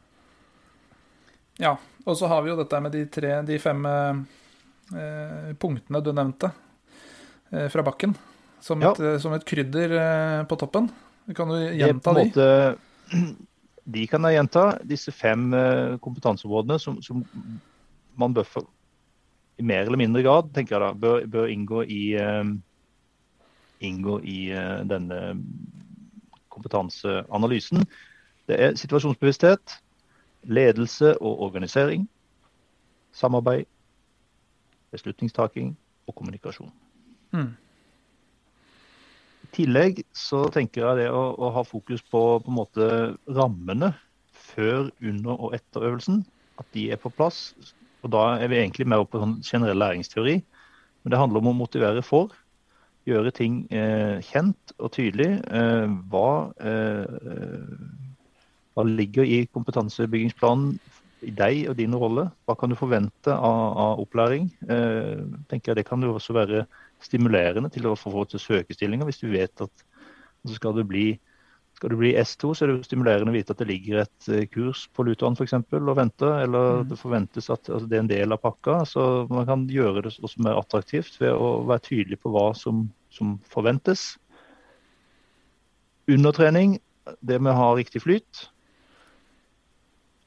[1.62, 6.10] Ja, og så har vi jo dette med de, tre, de fem eh, punktene du
[6.10, 6.50] nevnte
[7.52, 8.16] eh, fra bakken.
[8.62, 8.90] Som, ja.
[8.90, 10.88] et, eh, som et, krydder eh, på toppen.
[11.36, 12.24] Kan du gjenta de?
[12.26, 12.48] Måte,
[13.94, 14.64] de kan jeg gjenta.
[14.90, 17.22] Disse fem eh, kompetanseområdene som, som,
[18.18, 18.66] man bør for,
[19.62, 22.42] i mer eller mindre grad tenker jeg da, bør, bør inngå i, eh,
[23.86, 24.40] inngå i
[24.90, 25.22] denne
[26.52, 27.86] kompetanseanalysen.
[28.50, 29.78] Det er situasjonsbevissthet,
[30.44, 32.06] ledelse og organisering,
[33.12, 33.66] samarbeid,
[34.92, 35.74] beslutningstaking
[36.06, 36.72] og kommunikasjon.
[37.32, 37.52] Mm.
[39.42, 42.88] I tillegg så tenker jeg det å, å ha fokus på, på en måte
[43.28, 43.92] rammene
[44.52, 46.22] før, under og etter øvelsen.
[46.60, 47.52] At de er på plass.
[48.02, 50.40] Og Da er vi egentlig mer på sånn generell læringsteori.
[51.02, 52.34] Men det handler om å motivere for.
[53.08, 55.30] Gjøre ting eh, kjent og tydelig.
[55.50, 57.06] Eh, hva eh,
[58.72, 60.76] hva ligger i kompetansebyggingsplanen
[61.22, 62.26] i deg og din rolle?
[62.46, 64.48] Hva kan du forvente av, av opplæring?
[64.66, 66.64] Eh, tenker jeg Det kan jo også være
[67.02, 69.06] stimulerende til å få til søkestillinger.
[69.08, 69.84] Hvis du vet at
[70.42, 71.06] altså skal, du bli,
[71.78, 74.30] skal du bli S2, så er det jo stimulerende å vite at det ligger et
[74.30, 75.56] eh, kurs på Luton f.eks.
[75.58, 76.42] og venter.
[76.46, 76.88] Eller mm.
[76.90, 78.80] det forventes at altså det er en del av pakka.
[78.88, 82.86] Så man kan gjøre det også mer attraktivt ved å være tydelig på hva som,
[83.14, 84.14] som forventes.
[86.10, 86.80] Undertrening,
[87.22, 88.48] det med å ha riktig flyt.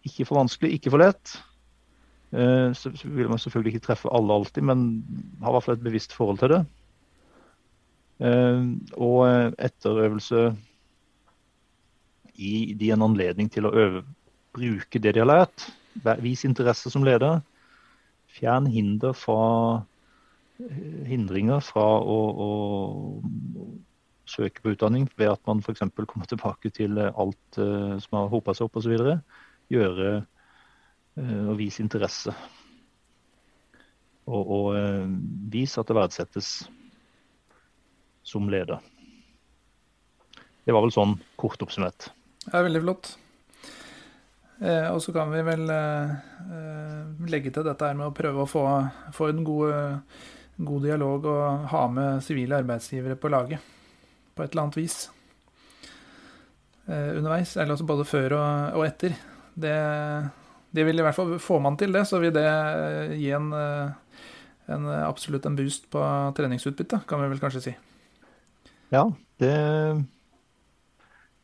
[0.05, 1.35] Ikke for vanskelig, ikke for lett.
[2.35, 5.05] Eh, så vil man selvfølgelig ikke treffe alle alltid, men
[5.41, 6.61] har i hvert fall et bevisst forhold til det.
[8.19, 8.61] Eh,
[8.97, 10.45] og eh, etterøvelse
[12.35, 14.03] gi de en anledning til å øve,
[14.55, 15.69] bruke det de har lært.
[16.23, 17.39] Vis interesse som leder.
[18.35, 19.85] Fjern hinder fra
[21.07, 22.49] hindringer fra å, å
[24.27, 25.83] søke på utdanning ved at man f.eks.
[26.07, 28.95] kommer tilbake til alt som har hopa seg opp osv
[29.71, 32.33] gjøre eh, og vise interesse.
[34.25, 35.05] Og, og eh,
[35.53, 36.51] vise at det verdsettes
[38.25, 38.81] som leder.
[40.65, 42.09] Det var vel sånn kort oppsummert.
[42.45, 43.11] Det er veldig flott.
[44.63, 45.67] Eh, og så kan vi vel
[47.29, 48.63] legge til dette her med å prøve å få,
[49.13, 50.15] få en god,
[50.57, 53.73] god dialog og ha med sivile arbeidsgivere på laget
[54.35, 54.97] på et eller annet vis
[56.85, 57.55] underveis.
[57.57, 59.15] Eller altså både før og, og etter.
[59.55, 59.75] Det,
[60.75, 62.45] de vil i hvert fall Får man til det, så vil det
[63.15, 66.01] gi en, en absolutt en boost på
[66.35, 67.75] treningsutbyttet, kan vi vel kanskje si.
[68.93, 69.07] Ja,
[69.41, 69.53] det,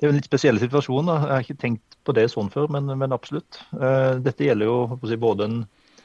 [0.01, 1.09] det er jo en litt spesiell situasjon.
[1.09, 1.19] Da.
[1.21, 3.61] Jeg har ikke tenkt på det sånn før, men, men absolutt.
[3.75, 5.61] Uh, dette gjelder jo si, både en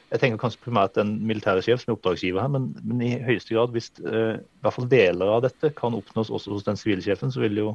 [0.07, 3.51] jeg tenker kanskje primært en militær sjef som er oppdragsgiver her, men, men i høyeste
[3.51, 7.03] grad hvis uh, i hvert fall deler av dette kan oppnås også hos den sivile
[7.03, 7.73] sjefen, så vil jo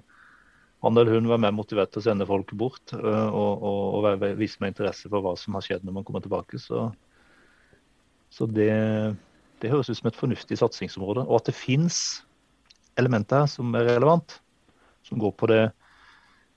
[0.82, 4.24] han eller hun være mer motivert til å sende folk bort uh, og, og, og
[4.40, 6.58] vise meg interesse for hva som har skjedd når man kommer tilbake.
[6.58, 6.88] Så,
[8.34, 8.72] så det,
[9.62, 11.26] det, høres ut som et fornuftig satsingsområde.
[11.28, 12.00] Og at det fins
[12.98, 14.40] elementer her som er relevant,
[15.06, 15.62] som går på det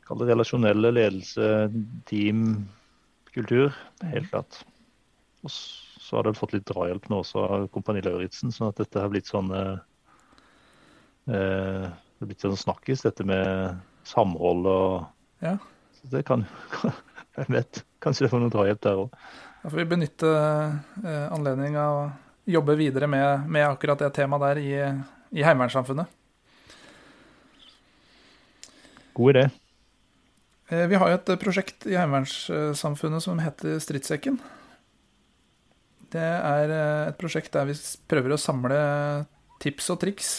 [0.06, 1.46] det relasjonelle, ledelse,
[2.06, 2.68] team,
[3.34, 3.74] kultur.
[4.06, 4.60] Helt klart.
[5.42, 9.02] Og så har det fått litt drahjelp nå også av Kompani Lauritzen, sånn at dette
[9.02, 9.76] har blitt sånn eh,
[11.34, 15.58] eh det har blitt sånn snakkis, dette med samhold og ja.
[16.00, 16.46] Så det kan
[17.36, 17.82] Hvem vet?
[18.00, 19.18] Kanskje det får noe drahjelp der òg.
[19.64, 24.62] Da får vi benytte eh, anledninga og jobbe videre med, med, akkurat det temaet der
[24.62, 24.72] i,
[25.36, 26.08] i Heimevernssamfunnet.
[29.16, 29.46] God idé.
[30.70, 34.40] Eh, vi har jo et eh, prosjekt i Heimevernssamfunnet som heter Stridssekken.
[36.14, 37.78] Det er eh, et prosjekt der vi
[38.10, 38.80] prøver å samle
[39.64, 40.36] tips og triks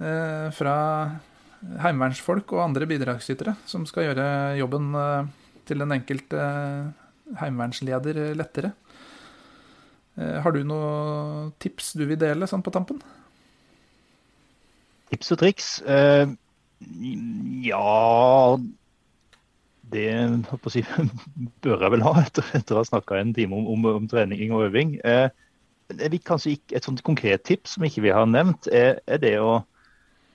[0.00, 0.74] fra
[1.60, 4.26] heimevernsfolk og andre bidragsytere som skal gjøre
[4.60, 4.92] jobben
[5.68, 6.44] til den enkelte
[7.40, 8.72] heimevernsleder lettere.
[10.16, 12.98] Har du noen tips du vil dele sånn på tampen?
[15.12, 15.68] Tips og triks?
[16.80, 18.56] ja
[19.90, 20.06] det
[20.70, 20.82] si,
[21.64, 24.52] bør jeg vel ha etter, etter å ha snakka en time om, om, om, trening
[24.54, 24.96] og øving.
[25.04, 25.28] Eh,
[25.90, 26.38] ikke,
[26.76, 29.60] et sånt konkret tips som ikke vi har nevnt, er, er det å,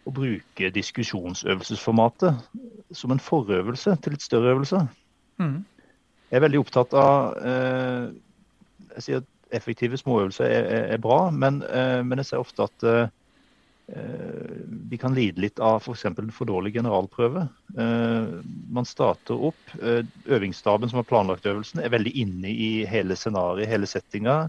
[0.06, 4.82] å, bruke diskusjonsøvelsesformatet som en forøvelse til litt større øvelse.
[5.42, 5.60] Mm.
[6.30, 8.06] Jeg er veldig opptatt av eh,
[8.96, 12.66] jeg sier at Effektive småøvelser er, er, er bra, men, eh, men, jeg ser ofte
[12.66, 13.06] at eh,
[13.88, 14.58] Eh,
[14.90, 16.06] vi kan lide litt av f.eks.
[16.06, 17.46] en for dårlig generalprøve.
[17.78, 18.38] Eh,
[18.74, 19.74] man starter opp.
[19.82, 24.46] Eh, øvingsstaben som har planlagt øvelsen, er veldig inne i hele scenarioet, hele settinga.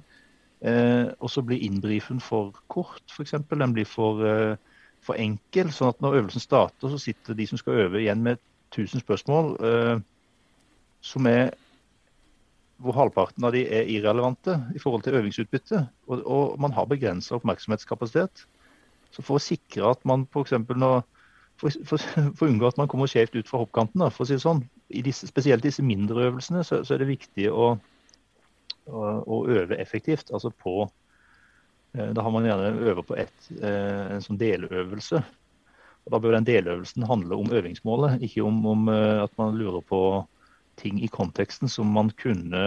[1.21, 3.35] Og så blir innbrifen for kort, f.eks.
[3.51, 4.23] Den blir for,
[5.07, 5.71] for, enkel.
[5.73, 8.43] sånn at når øvelsen starter, så sitter de som skal øve, igjen med
[8.75, 9.55] 1000 spørsmål
[11.07, 11.55] som er
[12.83, 15.87] hvor halvparten av de er irrelevante i forhold til øvingsutbytte.
[16.11, 18.45] Og, og man har begrensa oppmerksomhetskapasitet.
[19.15, 20.53] Så for å sikre at man f.eks.
[21.57, 24.29] For, for, for, å unngå at man kommer skjevt ut fra hoppkanten, da, for å
[24.29, 24.61] si det sånn,
[24.93, 27.71] i disse, spesielt disse mindre øvelsene, så, så er det viktig å,
[28.93, 30.29] å, å, øve effektivt.
[30.37, 30.91] Altså på eh,
[31.97, 35.23] Da har man gjerne øver på et, eh, en sånn deløvelse.
[36.07, 39.83] Og Da bør den deløvelsen handle om øvingsmålet, ikke om, om eh, at man lurer
[39.83, 40.01] på
[40.77, 42.63] ting i konteksten som man kunne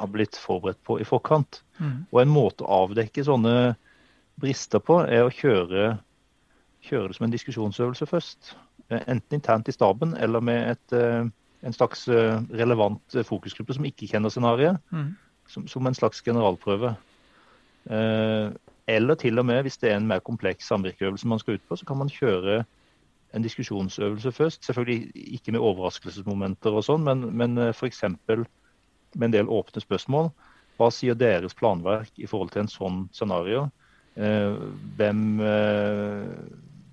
[0.00, 1.62] ha blitt forberedt på i forkant.
[1.80, 2.06] Mm.
[2.12, 3.74] Og en måte å avdekke sånne
[4.40, 5.96] brister på, er å kjøre,
[6.86, 8.54] kjøre det som en diskusjonsøvelse først.
[8.90, 11.26] Eh, enten internt i staben eller med et, eh,
[11.62, 14.80] en slags eh, relevant fokusgruppe som ikke kjenner scenarioet.
[14.90, 15.12] Mm.
[15.50, 16.94] Som, som, en slags generalprøve.
[17.88, 21.76] Eller til og med, hvis det er en mer kompleks samvirkeøvelse man skal ut på,
[21.76, 22.64] så kan man kjøre
[23.34, 24.64] en diskusjonsøvelse først.
[24.66, 28.02] Selvfølgelig ikke med overraskelsesmomenter og sånn, men, men f.eks.
[28.08, 30.32] med en del åpne spørsmål.
[30.80, 33.66] Hva sier deres planverk i forhold til en sånn scenario?
[34.16, 34.54] Eh,
[34.96, 36.30] hvem, eh,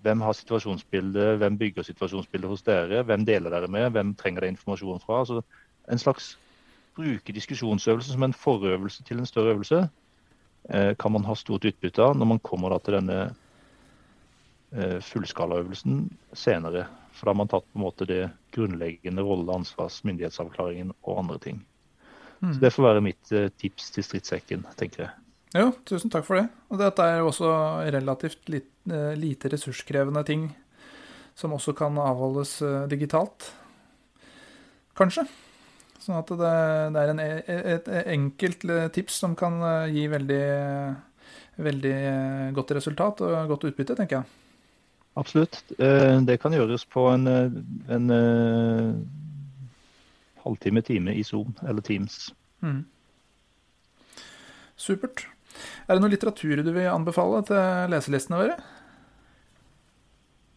[0.04, 4.54] hvem har situasjonsbildet, hvem bygger situasjonsbildet hos dere, hvem deler dere med, hvem trenger dere
[4.54, 5.24] informasjon fra?
[5.24, 5.42] Altså
[5.92, 6.36] en slags
[6.98, 9.90] bruke diskusjonsøvelse som en forøvelse til en større øvelse eh,
[10.68, 13.20] kan man ha stort utbytte av når man kommer til denne
[15.08, 16.02] fullskalaøvelsen
[16.36, 16.82] senere.
[17.16, 21.38] For da har man tatt på en måte det grunnleggende rolle-, ansvars-, myndighetsavklaringen og andre
[21.46, 21.62] ting.
[22.42, 22.52] Mm.
[22.52, 23.32] Så Det får være mitt
[23.64, 25.16] tips til stridssekken, tenker jeg.
[25.56, 26.48] Jo, tusen takk for det.
[26.68, 27.50] Og dette er jo også
[27.94, 30.50] relativt lite, eh, lite ressurskrevende ting
[31.38, 33.54] som også kan avholdes eh, digitalt.
[34.98, 35.28] Kanskje.
[36.08, 36.56] Sånn at det,
[36.96, 37.22] det er en,
[37.76, 38.64] et enkelt
[38.96, 40.42] tips som kan eh, gi veldig,
[41.68, 41.96] veldig
[42.56, 44.44] godt resultat og godt utbytte, tenker jeg.
[45.18, 45.64] Absolutt.
[45.76, 48.12] Det kan gjøres på en, en
[50.44, 52.28] halvtime, time i Zoom eller Teams.
[52.62, 52.84] Mm.
[54.78, 55.26] Supert.
[55.88, 58.58] Er det noe litteratur du vil anbefale til leselistene våre?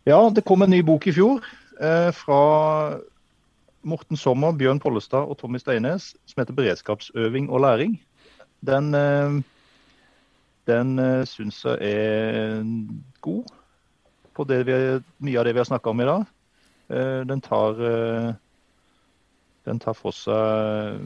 [0.09, 1.45] Ja, det kom en ny bok i fjor
[1.81, 2.41] eh, fra
[3.83, 7.97] Morten Sommer, Bjørn Pollestad og Tommy Steines, som heter 'Beredskapsøving og læring'.
[8.67, 9.43] Den, eh,
[10.67, 12.65] den eh, syns jeg er
[13.21, 13.45] god
[14.35, 16.25] på vi, mye av det vi har snakka om i dag.
[16.91, 17.73] Eh, den tar,
[19.65, 21.01] den tar for seg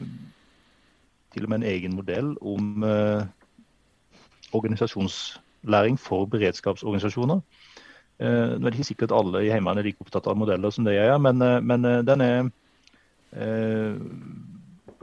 [1.33, 2.83] til og med en egen modell om
[4.53, 7.41] organisasjonslæring for beredskapsorganisasjoner.
[8.19, 10.93] Nå er det ikke sikkert alle i Heimevernet er like opptatt av modeller som det
[10.95, 12.51] jeg er, men, men den er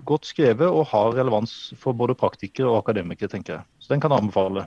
[0.09, 3.67] godt skrevet og har relevans for både praktikere og akademikere, tenker jeg.
[3.79, 4.67] Så den kan jeg anbefale.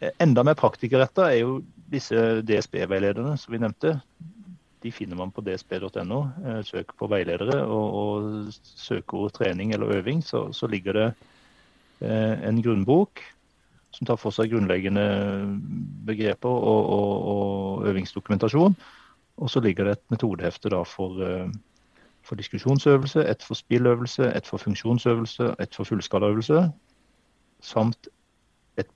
[0.00, 1.60] Eh, enda mer praktikerretta er jo
[1.90, 3.96] disse DSB-veilederne som vi nevnte.
[4.84, 6.20] De finner man på dsb.no.
[6.44, 11.08] Eh, søk på veiledere og, og søkeord trening eller øving, så, så ligger det
[12.06, 13.24] eh, en grunnbok
[13.96, 15.02] som tar for seg grunnleggende
[16.06, 18.76] begreper og, og, og øvingsdokumentasjon.
[19.38, 21.22] Og så ligger det et metodehefte for
[22.28, 26.66] for diskusjonsøvelse, ett for spilløvelse, ett for funksjonsøvelse, ett for fullskalaøvelse,
[27.64, 28.08] samt
[28.76, 28.90] et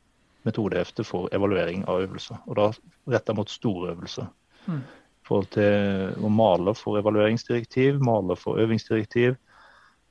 [0.45, 2.43] metodehefte for evaluering av øvelser.
[2.47, 2.68] Og da
[3.14, 4.28] retta mot store øvelser.
[4.66, 4.83] Mm.
[5.26, 9.39] Forhold til å male for evalueringsdirektiv, male for øvingsdirektiv.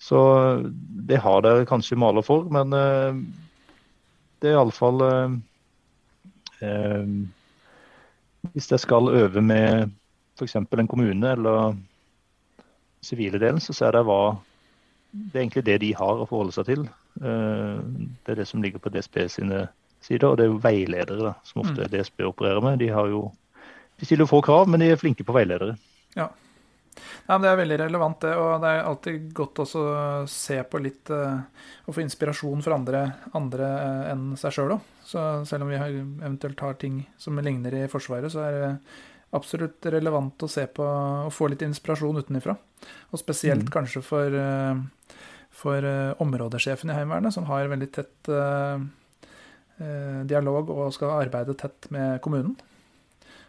[0.01, 0.19] Så
[1.07, 3.21] det har dere kanskje maler for, men uh,
[4.41, 5.33] det er iallfall eh,
[6.65, 7.11] eh,
[8.55, 9.91] Hvis jeg skal øve med
[10.39, 10.55] f.eks.
[10.55, 11.75] en kommune eller
[13.01, 14.21] sivile delen, så ser jeg hva
[15.11, 16.85] Det er egentlig det de har å forholde seg til.
[17.19, 17.79] Eh,
[18.23, 19.65] det er det som ligger på DSB sine
[19.99, 20.29] sider.
[20.29, 21.89] Og det er jo veiledere da, som ofte mm.
[21.91, 22.79] DSB opererer med.
[22.79, 23.25] De, har jo,
[23.99, 25.75] de stiller få krav, men de er flinke på veiledere.
[26.15, 26.29] Ja.
[27.27, 28.31] Ja, Det er veldig relevant, det.
[28.35, 29.99] Og det er alltid godt også å
[30.29, 31.39] se på litt uh,
[31.87, 33.03] og få inspirasjon fra andre,
[33.37, 34.89] andre uh, enn seg sjøl òg.
[35.07, 38.71] Så selv om vi har, eventuelt har ting som ligner i Forsvaret, så er det
[39.35, 42.55] absolutt relevant å se på og få litt inspirasjon utenfra.
[43.11, 43.71] Og spesielt mm.
[43.73, 45.15] kanskje for, eh,
[45.55, 48.81] for eh, områdesjefen i Heimevernet, som har veldig tett uh,
[50.29, 52.53] dialog og skal arbeide tett med kommunen.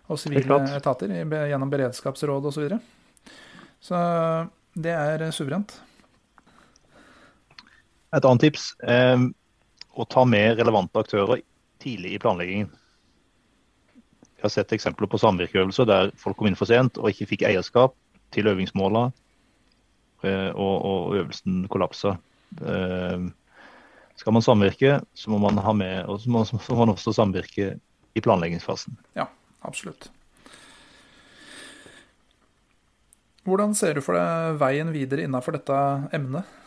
[0.09, 2.55] Og sivile etater gjennom beredskapsråd osv.
[2.55, 2.78] Så, videre.
[3.80, 3.99] så
[4.72, 5.74] det er suverent.
[8.12, 9.24] Et annet tips eh,
[9.93, 11.41] å ta med relevante aktører
[11.83, 12.70] tidlig i planleggingen.
[14.43, 17.45] Jeg har sett eksempler på samvirkeøvelser der folk kom inn for sent og ikke fikk
[17.47, 17.93] eierskap
[18.34, 19.05] til øvingsmåla,
[20.26, 22.16] eh, og, og øvelsen kollapsa.
[22.59, 23.28] Eh,
[24.18, 26.43] skal man samvirke, så må man ha med, og så må,
[26.74, 27.76] man også samvirke
[28.18, 28.99] i planleggingsfasen.
[29.14, 29.28] Ja,
[29.62, 30.11] absolutt.
[33.47, 35.78] Hvordan ser du for deg veien videre innenfor dette
[36.18, 36.59] emnet?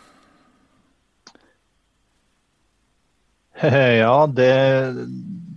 [4.00, 4.48] Ja, det,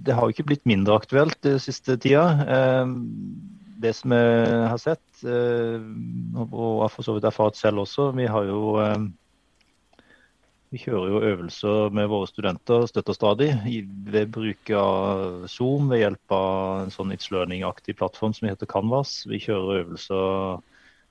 [0.05, 2.27] det har jo ikke blitt mindre aktuelt den siste tida.
[2.49, 2.99] Ehm,
[3.79, 5.79] det som jeg har sett, eh,
[6.51, 9.11] og for så vidt erfart selv også, vi har jo ehm,
[10.69, 13.49] vi kjører jo øvelser med våre studenter støtter stadig
[14.13, 19.23] ved bruk av Zoom ved hjelp av en sånn It's Learning-aktig plattform som heter Canvas.
[19.31, 20.61] Vi kjører øvelser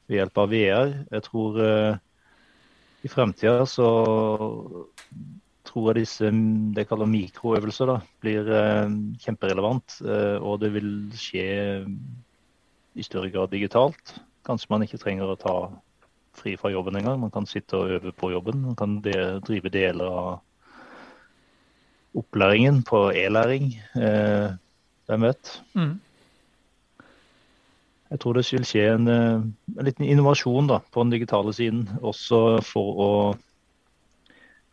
[0.05, 0.93] ved hjelp av VR.
[1.09, 1.97] Jeg tror uh,
[3.01, 3.89] i fremtida så
[5.77, 6.29] tror av disse
[6.73, 9.99] det jeg kaller mikroøvelser da, blir eh, kjemperelevant.
[10.01, 11.49] Eh, og det vil skje
[12.97, 14.15] i større grad digitalt.
[14.47, 15.55] Kanskje man ikke trenger å ta
[16.37, 17.21] fri fra jobben engang.
[17.21, 18.63] Man kan sitte og øve på jobben.
[18.71, 19.13] Man kan de,
[19.45, 20.31] drive deler av
[22.17, 23.75] opplæringen på e-læring.
[24.01, 24.57] Eh,
[25.07, 25.57] hvem vet?
[25.77, 25.97] Mm.
[28.07, 29.45] Jeg tror det vil skje en, eh,
[29.77, 33.11] en liten innovasjon da, på den digitale siden, også for å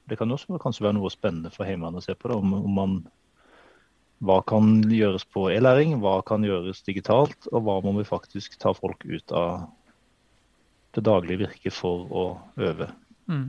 [0.09, 2.29] det kan også kanskje være noe spennende for Heimevernet å se på.
[2.29, 2.97] Det, om, om man,
[4.25, 8.75] hva kan gjøres på e-læring, hva kan gjøres digitalt, og hva må vi faktisk ta
[8.77, 9.67] folk ut av
[10.95, 12.25] det daglige virket for å
[12.61, 12.91] øve.
[13.27, 13.49] Mm.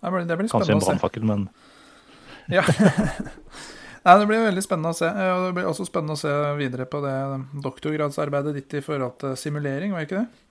[0.00, 1.48] Det blir, det blir Kanskje en brannfakkel, men
[2.56, 2.64] Ja.
[4.04, 5.08] Nei, Det blir veldig spennende å se.
[5.08, 7.16] Og det blir også spennende å se videre på det
[7.64, 10.46] doktorgradsarbeidet ditt i forhold til simulering, var ikke det?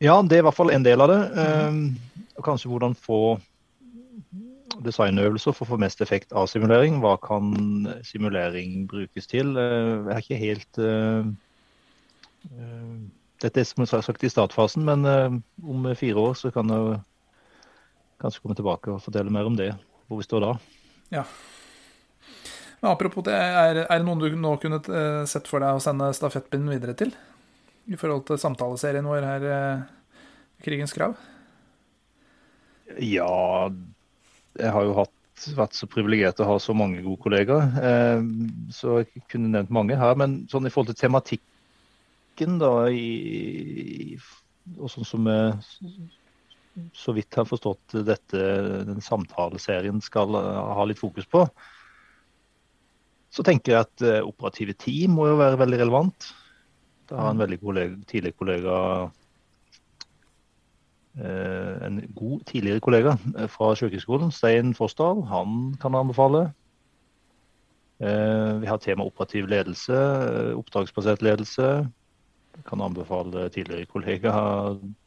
[0.00, 1.20] Ja, det er i hvert fall en del av det.
[1.36, 1.82] Mm.
[2.40, 3.20] Og kanskje hvordan få
[4.80, 7.02] designøvelser for å få mest effekt av simulering.
[7.02, 7.52] Hva kan
[8.06, 9.52] simulering brukes til?
[9.60, 11.28] Eh, jeg er ikke helt uh,
[12.54, 12.96] uh,
[13.40, 15.04] Dette er som jeg sagt i startfasen, men
[15.64, 16.98] om fire år så kan jeg
[18.20, 19.70] kanskje komme tilbake og fortelle mer om det.
[20.08, 20.50] Hvor vi står da.
[21.08, 21.22] Ja.
[22.82, 24.82] Men apropos det, er, er det noen du nå kunne
[25.24, 27.14] sett for deg å sende stafettpinnen videre til?
[27.88, 29.48] I forhold til samtaleserien vår her,
[30.60, 31.16] Krigens krav?
[32.98, 33.70] Ja,
[34.58, 35.16] jeg har jo hatt,
[35.56, 37.70] vært så privilegert å ha så mange gode kollegaer.
[37.90, 38.24] Eh,
[38.74, 40.16] så jeg kunne nevnt mange her.
[40.18, 44.16] Men sånn i forhold til tematikken da, i,
[44.78, 45.54] og sånn som jeg
[46.96, 48.40] så vidt har forstått dette,
[48.88, 51.44] den samtaleserien skal ha litt fokus på,
[53.30, 56.30] så tenker jeg at uh, operative team må jo være veldig relevant.
[57.10, 58.76] Da har en veldig kollega, tidligere kollega
[61.18, 63.16] En god tidligere kollega
[63.50, 66.52] fra Sjøkrigsskolen, Stein Fossdal, han kan anbefale.
[68.00, 69.96] Uh, vi har tema operativ ledelse,
[70.56, 71.66] oppdragsbasert ledelse.
[72.68, 74.32] Kan anbefale tidligere kollega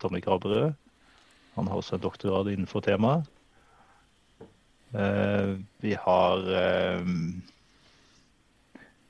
[0.02, 0.74] Tommy Graberød.
[1.56, 3.30] Han har også en doktorgrad innenfor temaet.
[5.82, 6.44] Vi har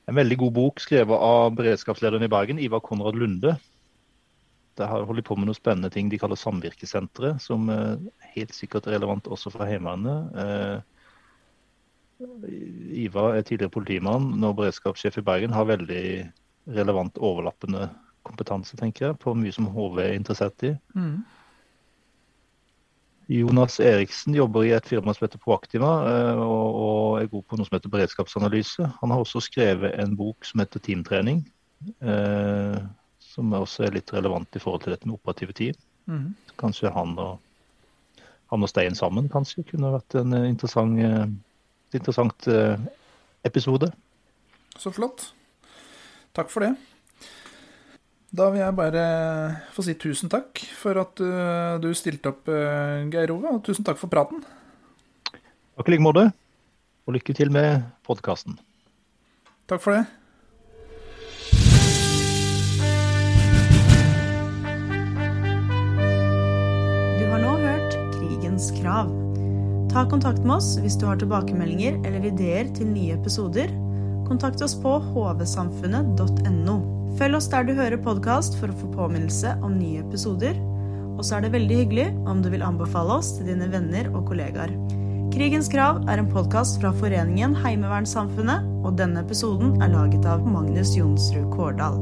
[0.04, 3.56] en veldig god bok skrevet av beredskapslederen i Bergen, Ivar Konrad Lunde.
[4.78, 7.98] Der har holdt på med noen spennende ting de kaller samvirkesentre, som er
[8.34, 10.34] helt sikkert er relevant også for Heimevernet.
[10.44, 10.78] Eh,
[13.04, 16.04] Ivar er tidligere politimann, nå beredskapssjef i Bergen, har veldig
[16.74, 17.88] relevant overlappende
[18.24, 20.72] kompetanse, tenker jeg, på mye som HV er interessert i.
[20.96, 21.24] Mm.
[23.34, 27.68] Jonas Eriksen jobber i et firma som heter Proactiva, eh, og er god på noe
[27.68, 28.88] som heter beredskapsanalyse.
[29.00, 31.44] Han har også skrevet en bok som heter Teamtrening,
[32.00, 32.78] eh,
[33.34, 35.76] som også er litt relevant i forhold til dette med operative team.
[36.06, 36.30] Mm.
[36.60, 37.42] Kanskje han og,
[38.52, 42.48] han og Stein sammen kanskje kunne vært en interessant, et interessant
[43.44, 43.90] episode.
[44.78, 45.32] Så flott.
[46.34, 46.72] Takk for det.
[48.34, 49.02] Da vil jeg bare
[49.74, 51.20] få si tusen takk for at
[51.82, 52.50] du stilte opp,
[53.10, 53.52] Geir Ove.
[53.54, 54.42] Og tusen takk for praten.
[55.74, 56.28] Takk i like måte.
[57.06, 58.58] Og lykke til med podkasten.
[59.70, 60.23] Takk for det.
[68.64, 69.08] Krigens krav.
[69.92, 73.68] Ta kontakt med oss hvis du har tilbakemeldinger eller ideer til nye episoder.
[74.24, 76.76] Kontakt oss på hvsamfunnet.no.
[77.18, 80.56] Følg oss der du hører podkast for å få påminnelse om nye episoder.
[81.18, 84.24] Og så er det veldig hyggelig om du vil anbefale oss til dine venner og
[84.32, 84.72] kollegaer.
[85.34, 90.96] Krigens krav er en podkast fra foreningen Heimevernssamfunnet, og denne episoden er laget av Magnus
[90.96, 92.00] Jonsrud Kårdal.